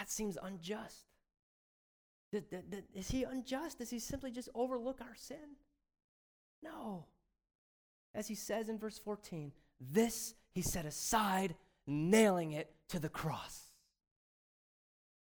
[0.00, 1.04] That seems unjust.
[2.94, 3.78] Is he unjust?
[3.78, 5.56] Does he simply just overlook our sin?
[6.62, 7.04] No.
[8.14, 11.54] As he says in verse 14, this he set aside,
[11.86, 13.66] nailing it to the cross.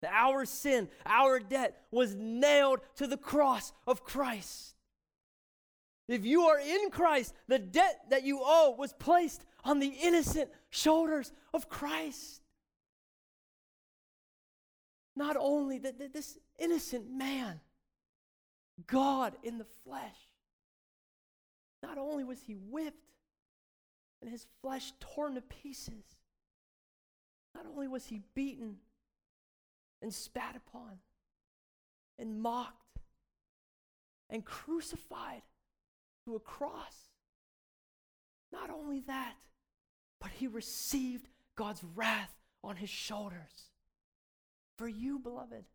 [0.06, 4.76] Our sin, our debt was nailed to the cross of Christ.
[6.10, 10.50] If you are in Christ, the debt that you owe was placed on the innocent
[10.70, 12.42] shoulders of Christ.
[15.16, 17.62] Not only that this innocent man,
[18.88, 20.18] God in the flesh,
[21.82, 23.14] not only was he whipped
[24.22, 26.04] and his flesh torn to pieces,
[27.54, 28.78] not only was he beaten
[30.02, 31.00] and spat upon
[32.20, 33.00] and mocked
[34.30, 35.44] and crucified
[36.26, 37.12] to a cross,
[38.52, 39.36] not only that,
[40.20, 43.70] but he received God's wrath on his shoulders
[44.78, 45.66] for you, beloved.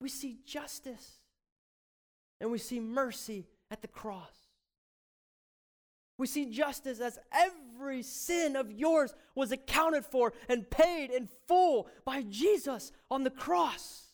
[0.00, 1.20] We see justice
[2.40, 4.34] and we see mercy at the cross.
[6.18, 11.88] We see justice as every sin of yours was accounted for and paid in full
[12.04, 14.08] by Jesus on the cross.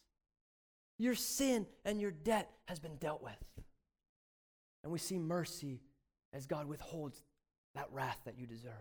[0.98, 3.32] Your sin and your debt has been dealt with.
[4.82, 5.80] And we see mercy
[6.32, 7.22] as God withholds
[7.74, 8.72] that wrath that you deserve.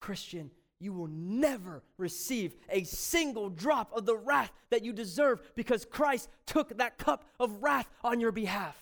[0.00, 5.84] Christian, you will never receive a single drop of the wrath that you deserve because
[5.84, 8.76] Christ took that cup of wrath on your behalf.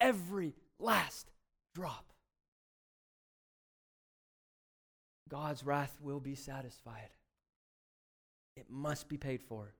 [0.00, 1.30] Every last
[1.74, 2.12] drop.
[5.28, 7.08] God's wrath will be satisfied.
[8.56, 9.74] It must be paid for.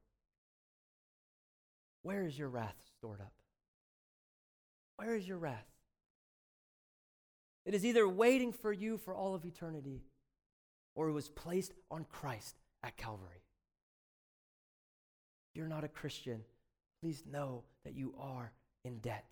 [2.02, 3.34] Where is your wrath stored up?
[4.96, 5.66] Where is your wrath?
[7.64, 10.02] It is either waiting for you for all of eternity
[10.94, 13.42] or it was placed on Christ at Calvary.
[15.50, 16.42] If you're not a Christian,
[17.00, 18.52] please know that you are
[18.84, 19.24] in debt.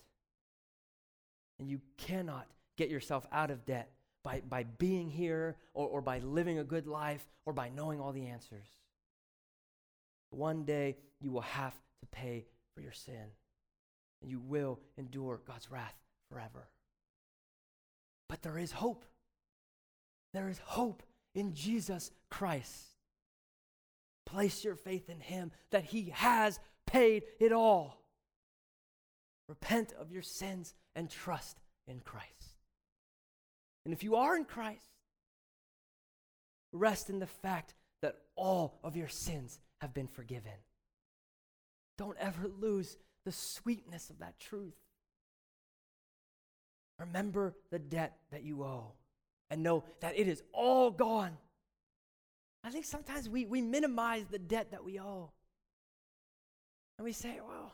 [1.58, 2.46] And you cannot
[2.76, 3.90] get yourself out of debt
[4.22, 8.12] by, by being here or, or by living a good life or by knowing all
[8.12, 8.66] the answers.
[10.30, 13.24] One day you will have to pay for your sin,
[14.22, 15.94] and you will endure God's wrath
[16.30, 16.68] forever.
[18.28, 19.04] But there is hope.
[20.32, 21.02] There is hope
[21.34, 22.86] in Jesus Christ.
[24.26, 28.04] Place your faith in Him that He has paid it all.
[29.48, 32.56] Repent of your sins and trust in Christ.
[33.84, 34.84] And if you are in Christ,
[36.72, 40.52] rest in the fact that all of your sins have been forgiven.
[41.98, 44.76] Don't ever lose the sweetness of that truth.
[46.98, 48.92] Remember the debt that you owe
[49.50, 51.36] and know that it is all gone.
[52.62, 55.30] I think sometimes we, we minimize the debt that we owe.
[56.98, 57.72] And we say, well,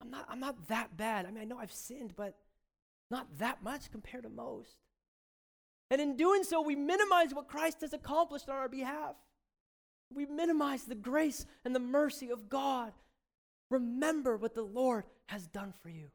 [0.00, 1.26] I'm not, I'm not that bad.
[1.26, 2.36] I mean, I know I've sinned, but
[3.10, 4.76] not that much compared to most.
[5.90, 9.16] And in doing so, we minimize what Christ has accomplished on our behalf.
[10.12, 12.92] We minimize the grace and the mercy of God.
[13.70, 16.10] Remember what the Lord has done for you.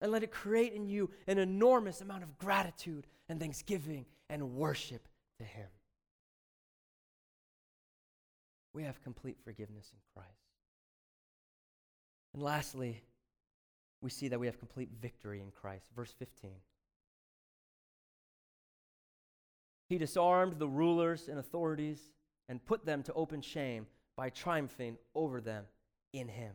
[0.00, 5.06] And let it create in you an enormous amount of gratitude and thanksgiving and worship
[5.38, 5.68] to Him.
[8.74, 10.30] We have complete forgiveness in Christ.
[12.34, 13.02] And lastly,
[14.02, 15.86] we see that we have complete victory in Christ.
[15.94, 16.50] Verse 15.
[19.88, 22.00] He disarmed the rulers and authorities
[22.48, 25.64] and put them to open shame by triumphing over them
[26.12, 26.52] in Him.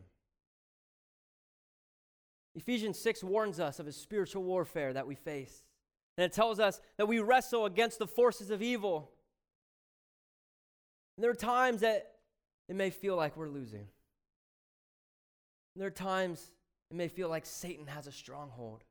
[2.54, 5.65] Ephesians 6 warns us of a spiritual warfare that we face.
[6.16, 9.10] And it tells us that we wrestle against the forces of evil.
[11.16, 12.12] And there are times that
[12.68, 13.86] it may feel like we're losing.
[15.74, 16.52] And there are times
[16.90, 18.84] it may feel like Satan has a stronghold.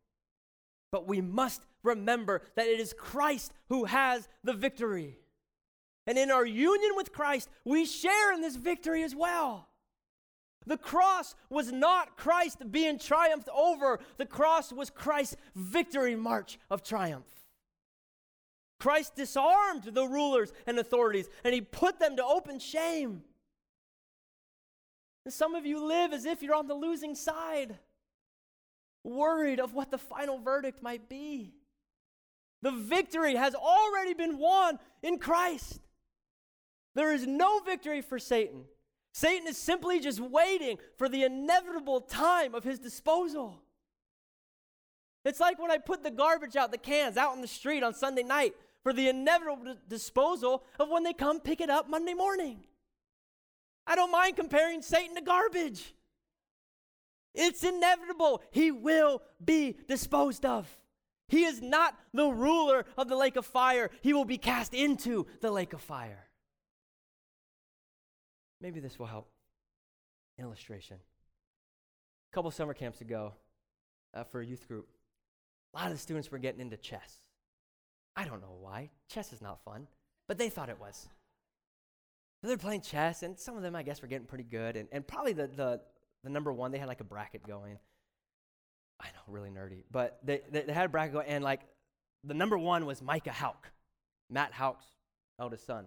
[0.91, 5.17] But we must remember that it is Christ who has the victory.
[6.07, 9.67] And in our union with Christ, we share in this victory as well.
[10.68, 16.84] The cross was not Christ being triumphed over, the cross was Christ's victory march of
[16.84, 17.26] triumph.
[18.80, 23.24] Christ disarmed the rulers and authorities and he put them to open shame.
[25.24, 27.78] And some of you live as if you're on the losing side,
[29.03, 31.53] worried of what the final verdict might be.
[32.61, 35.80] The victory has already been won in Christ.
[36.95, 38.66] There is no victory for Satan.
[39.16, 43.61] Satan is simply just waiting for the inevitable time of his disposal.
[45.24, 47.93] It's like when I put the garbage out, the cans out in the street on
[47.93, 52.66] Sunday night for the inevitable disposal of when they come pick it up Monday morning.
[53.88, 55.95] I don't mind comparing Satan to garbage.
[57.34, 58.41] It's inevitable.
[58.51, 60.70] He will be disposed of.
[61.30, 63.91] He is not the ruler of the lake of fire.
[64.01, 66.26] He will be cast into the lake of fire.
[68.66, 69.30] Maybe this will help.
[70.39, 70.97] Illustration.
[70.97, 73.34] A couple summer camps ago,
[74.16, 74.88] uh, for a youth group,
[75.72, 77.22] a lot of the students were getting into chess.
[78.16, 78.89] I don't know why.
[79.07, 79.86] Chess is not fun,
[80.28, 81.07] but they thought it was.
[82.41, 84.78] So they're playing chess, and some of them, I guess, were getting pretty good.
[84.78, 85.82] And, and probably the, the,
[86.24, 87.78] the number one, they had like a bracket going.
[88.99, 89.84] I know, really nerdy.
[89.91, 91.61] But they, they, they had a bracket going, and like
[92.24, 93.72] the number one was Micah Houck,
[94.32, 94.88] Matt Houck's
[95.39, 95.86] eldest son.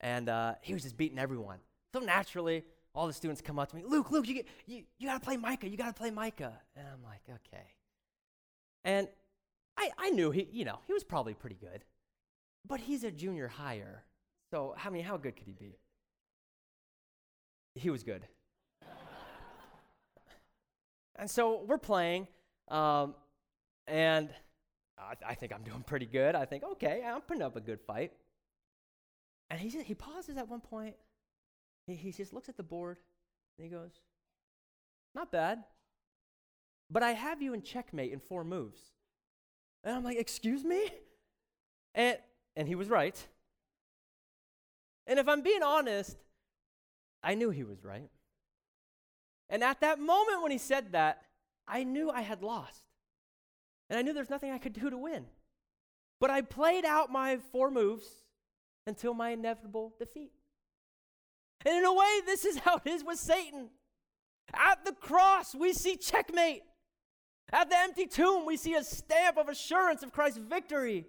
[0.00, 1.58] And uh, he was just beating everyone.
[1.94, 2.64] So naturally,
[2.94, 5.36] all the students come up to me, Luke, Luke, you, you, you got to play
[5.36, 5.68] Micah.
[5.68, 6.52] You got to play Micah.
[6.76, 7.64] And I'm like, okay.
[8.84, 9.08] And
[9.76, 11.84] I, I knew he, you know, he was probably pretty good.
[12.66, 14.04] But he's a junior higher.
[14.50, 15.78] So, I mean, how good could he be?
[17.74, 18.26] He was good.
[21.16, 22.28] and so we're playing,
[22.68, 23.14] um,
[23.86, 24.28] and
[24.98, 26.34] I, I, think I'm doing pretty good.
[26.34, 28.12] I think, okay, I'm putting up a good fight.
[29.50, 30.94] And he, he pauses at one point
[31.86, 32.98] he, he just looks at the board
[33.58, 33.92] and he goes,
[35.14, 35.64] Not bad.
[36.90, 38.80] But I have you in checkmate in four moves.
[39.84, 40.88] And I'm like, Excuse me?
[41.94, 42.18] And,
[42.56, 43.26] and he was right.
[45.06, 46.16] And if I'm being honest,
[47.22, 48.08] I knew he was right.
[49.48, 51.22] And at that moment when he said that,
[51.66, 52.84] I knew I had lost.
[53.90, 55.26] And I knew there's nothing I could do to win.
[56.20, 58.06] But I played out my four moves
[58.86, 60.32] until my inevitable defeat.
[61.64, 63.70] And in a way, this is how it is with Satan.
[64.54, 66.62] At the cross, we see checkmate.
[67.52, 71.06] At the empty tomb, we see a stamp of assurance of Christ's victory.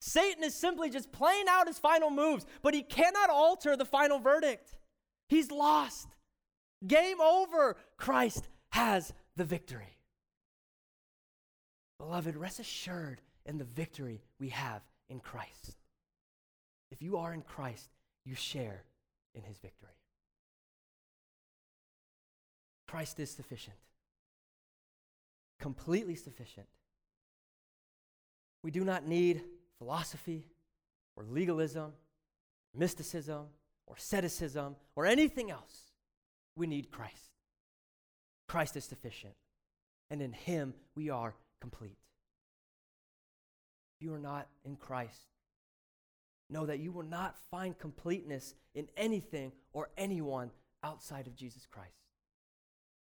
[0.00, 4.18] Satan is simply just playing out his final moves, but he cannot alter the final
[4.18, 4.74] verdict.
[5.28, 6.08] He's lost.
[6.86, 7.76] Game over.
[7.98, 9.98] Christ has the victory.
[11.98, 14.80] Beloved, rest assured in the victory we have
[15.10, 15.76] in Christ.
[16.90, 17.90] If you are in Christ,
[18.24, 18.84] you share
[19.34, 19.90] in his victory.
[22.86, 23.76] Christ is sufficient,
[25.60, 26.66] completely sufficient.
[28.62, 29.42] We do not need
[29.78, 30.46] philosophy
[31.16, 31.92] or legalism,
[32.74, 33.46] mysticism
[33.86, 35.92] or asceticism or anything else.
[36.56, 37.30] We need Christ.
[38.48, 39.34] Christ is sufficient,
[40.10, 41.98] and in Him we are complete.
[43.96, 45.29] If you are not in Christ,
[46.50, 50.50] know that you will not find completeness in anything or anyone
[50.82, 52.00] outside of Jesus Christ.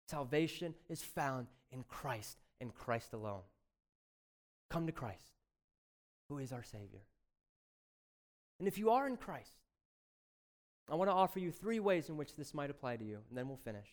[0.07, 3.41] Salvation is found in Christ and Christ alone.
[4.69, 5.33] Come to Christ,
[6.27, 7.03] who is our Savior.
[8.59, 9.53] And if you are in Christ,
[10.91, 13.37] I want to offer you three ways in which this might apply to you, and
[13.37, 13.87] then we'll finish.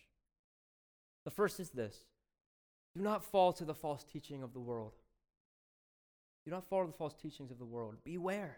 [1.25, 2.05] The first is this
[2.95, 4.93] do not fall to the false teaching of the world.
[6.45, 7.95] Do not fall to the false teachings of the world.
[8.03, 8.57] Beware.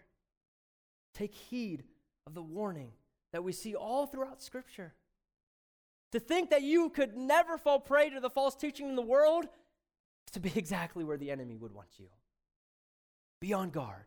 [1.14, 1.84] Take heed
[2.26, 2.92] of the warning
[3.32, 4.94] that we see all throughout Scripture.
[6.12, 9.44] To think that you could never fall prey to the false teaching in the world
[9.44, 12.06] is to be exactly where the enemy would want you.
[13.40, 14.04] Be on guard.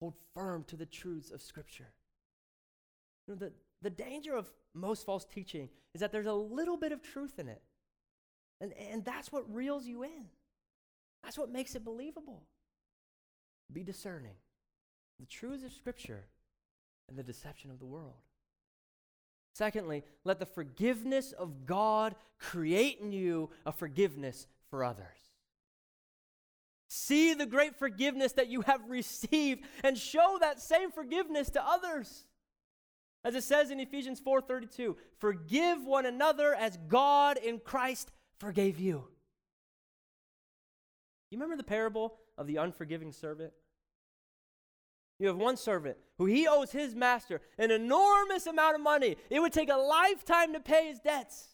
[0.00, 1.92] Hold firm to the truths of Scripture.
[3.26, 6.92] You know, the, the danger of most false teaching is that there's a little bit
[6.92, 7.62] of truth in it.
[8.60, 10.26] And, and that's what reels you in.
[11.22, 12.42] That's what makes it believable.
[13.72, 14.34] Be discerning
[15.20, 16.24] the truths of Scripture
[17.08, 18.14] and the deception of the world.
[19.54, 25.06] Secondly, let the forgiveness of God create in you a forgiveness for others.
[26.88, 32.26] See the great forgiveness that you have received and show that same forgiveness to others.
[33.24, 39.08] As it says in Ephesians 4:32, forgive one another as God in Christ forgave you.
[41.30, 43.52] You remember the parable of the unforgiving servant?
[45.18, 49.16] You have one servant who he owes his master an enormous amount of money.
[49.30, 51.48] It would take a lifetime to pay his debts.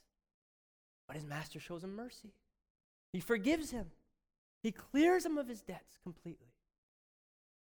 [1.07, 2.33] But his master shows him mercy.
[3.13, 3.87] He forgives him,
[4.63, 6.47] he clears him of his debts completely.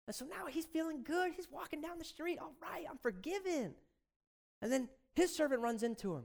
[0.08, 1.32] And so now he's feeling good.
[1.34, 2.38] He's walking down the street.
[2.39, 3.74] All right, I'm forgiven.
[4.62, 6.24] And then his servant runs into him,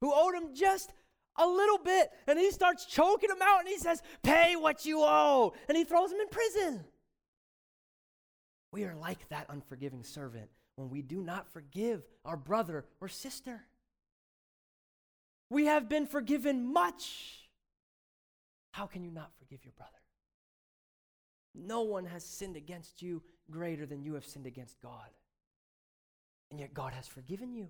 [0.00, 0.92] who owed him just
[1.36, 2.10] a little bit.
[2.26, 5.54] And he starts choking him out and he says, Pay what you owe.
[5.68, 6.84] And he throws him in prison.
[8.74, 13.62] We are like that unforgiving servant when we do not forgive our brother or sister.
[15.48, 17.48] We have been forgiven much.
[18.72, 19.92] How can you not forgive your brother?
[21.54, 25.08] No one has sinned against you greater than you have sinned against God.
[26.50, 27.68] And yet God has forgiven you.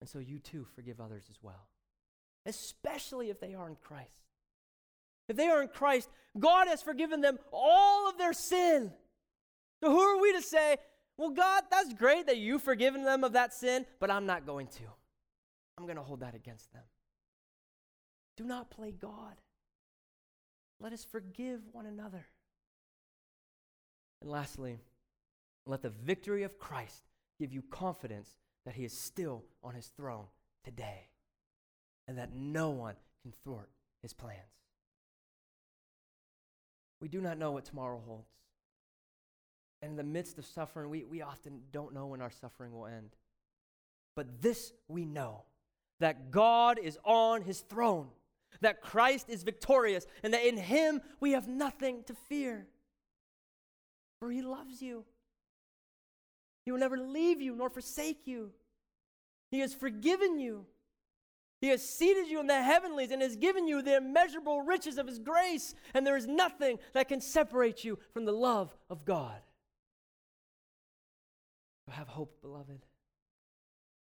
[0.00, 1.66] And so you too forgive others as well,
[2.46, 4.08] especially if they are in Christ.
[5.28, 6.08] If they are in Christ,
[6.38, 8.94] God has forgiven them all of their sin.
[9.82, 10.78] So who are we to say,
[11.16, 14.68] well, God, that's great that you've forgiven them of that sin, but I'm not going
[14.68, 14.84] to.
[15.76, 16.82] I'm going to hold that against them.
[18.36, 19.34] Do not play God.
[20.80, 22.26] Let us forgive one another.
[24.20, 24.78] And lastly,
[25.66, 27.02] let the victory of Christ
[27.40, 28.30] give you confidence
[28.64, 30.26] that he is still on his throne
[30.64, 31.08] today
[32.06, 33.70] and that no one can thwart
[34.02, 34.38] his plans.
[37.00, 38.30] We do not know what tomorrow holds.
[39.82, 42.86] And in the midst of suffering, we, we often don't know when our suffering will
[42.86, 43.10] end.
[44.16, 45.44] But this we know
[46.00, 48.08] that God is on his throne,
[48.60, 52.66] that Christ is victorious, and that in him we have nothing to fear.
[54.20, 55.04] For he loves you.
[56.64, 58.50] He will never leave you nor forsake you.
[59.50, 60.66] He has forgiven you.
[61.60, 65.06] He has seated you in the heavenlies and has given you the immeasurable riches of
[65.06, 69.40] His grace, and there is nothing that can separate you from the love of God.
[71.90, 72.84] Have hope, beloved.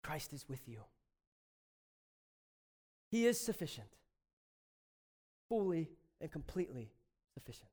[0.02, 0.80] Christ is with you.
[3.10, 3.88] He is sufficient,
[5.48, 6.90] fully and completely
[7.32, 7.70] sufficient.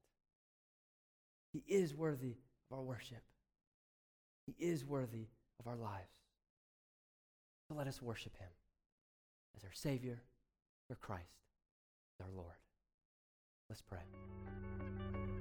[1.51, 2.37] He is worthy
[2.69, 3.23] of our worship.
[4.45, 5.27] He is worthy
[5.59, 6.15] of our lives.
[7.67, 8.49] So let us worship him
[9.55, 10.21] as our Savior,
[10.89, 11.23] our Christ,
[12.21, 12.55] our Lord.
[13.69, 15.40] Let's pray.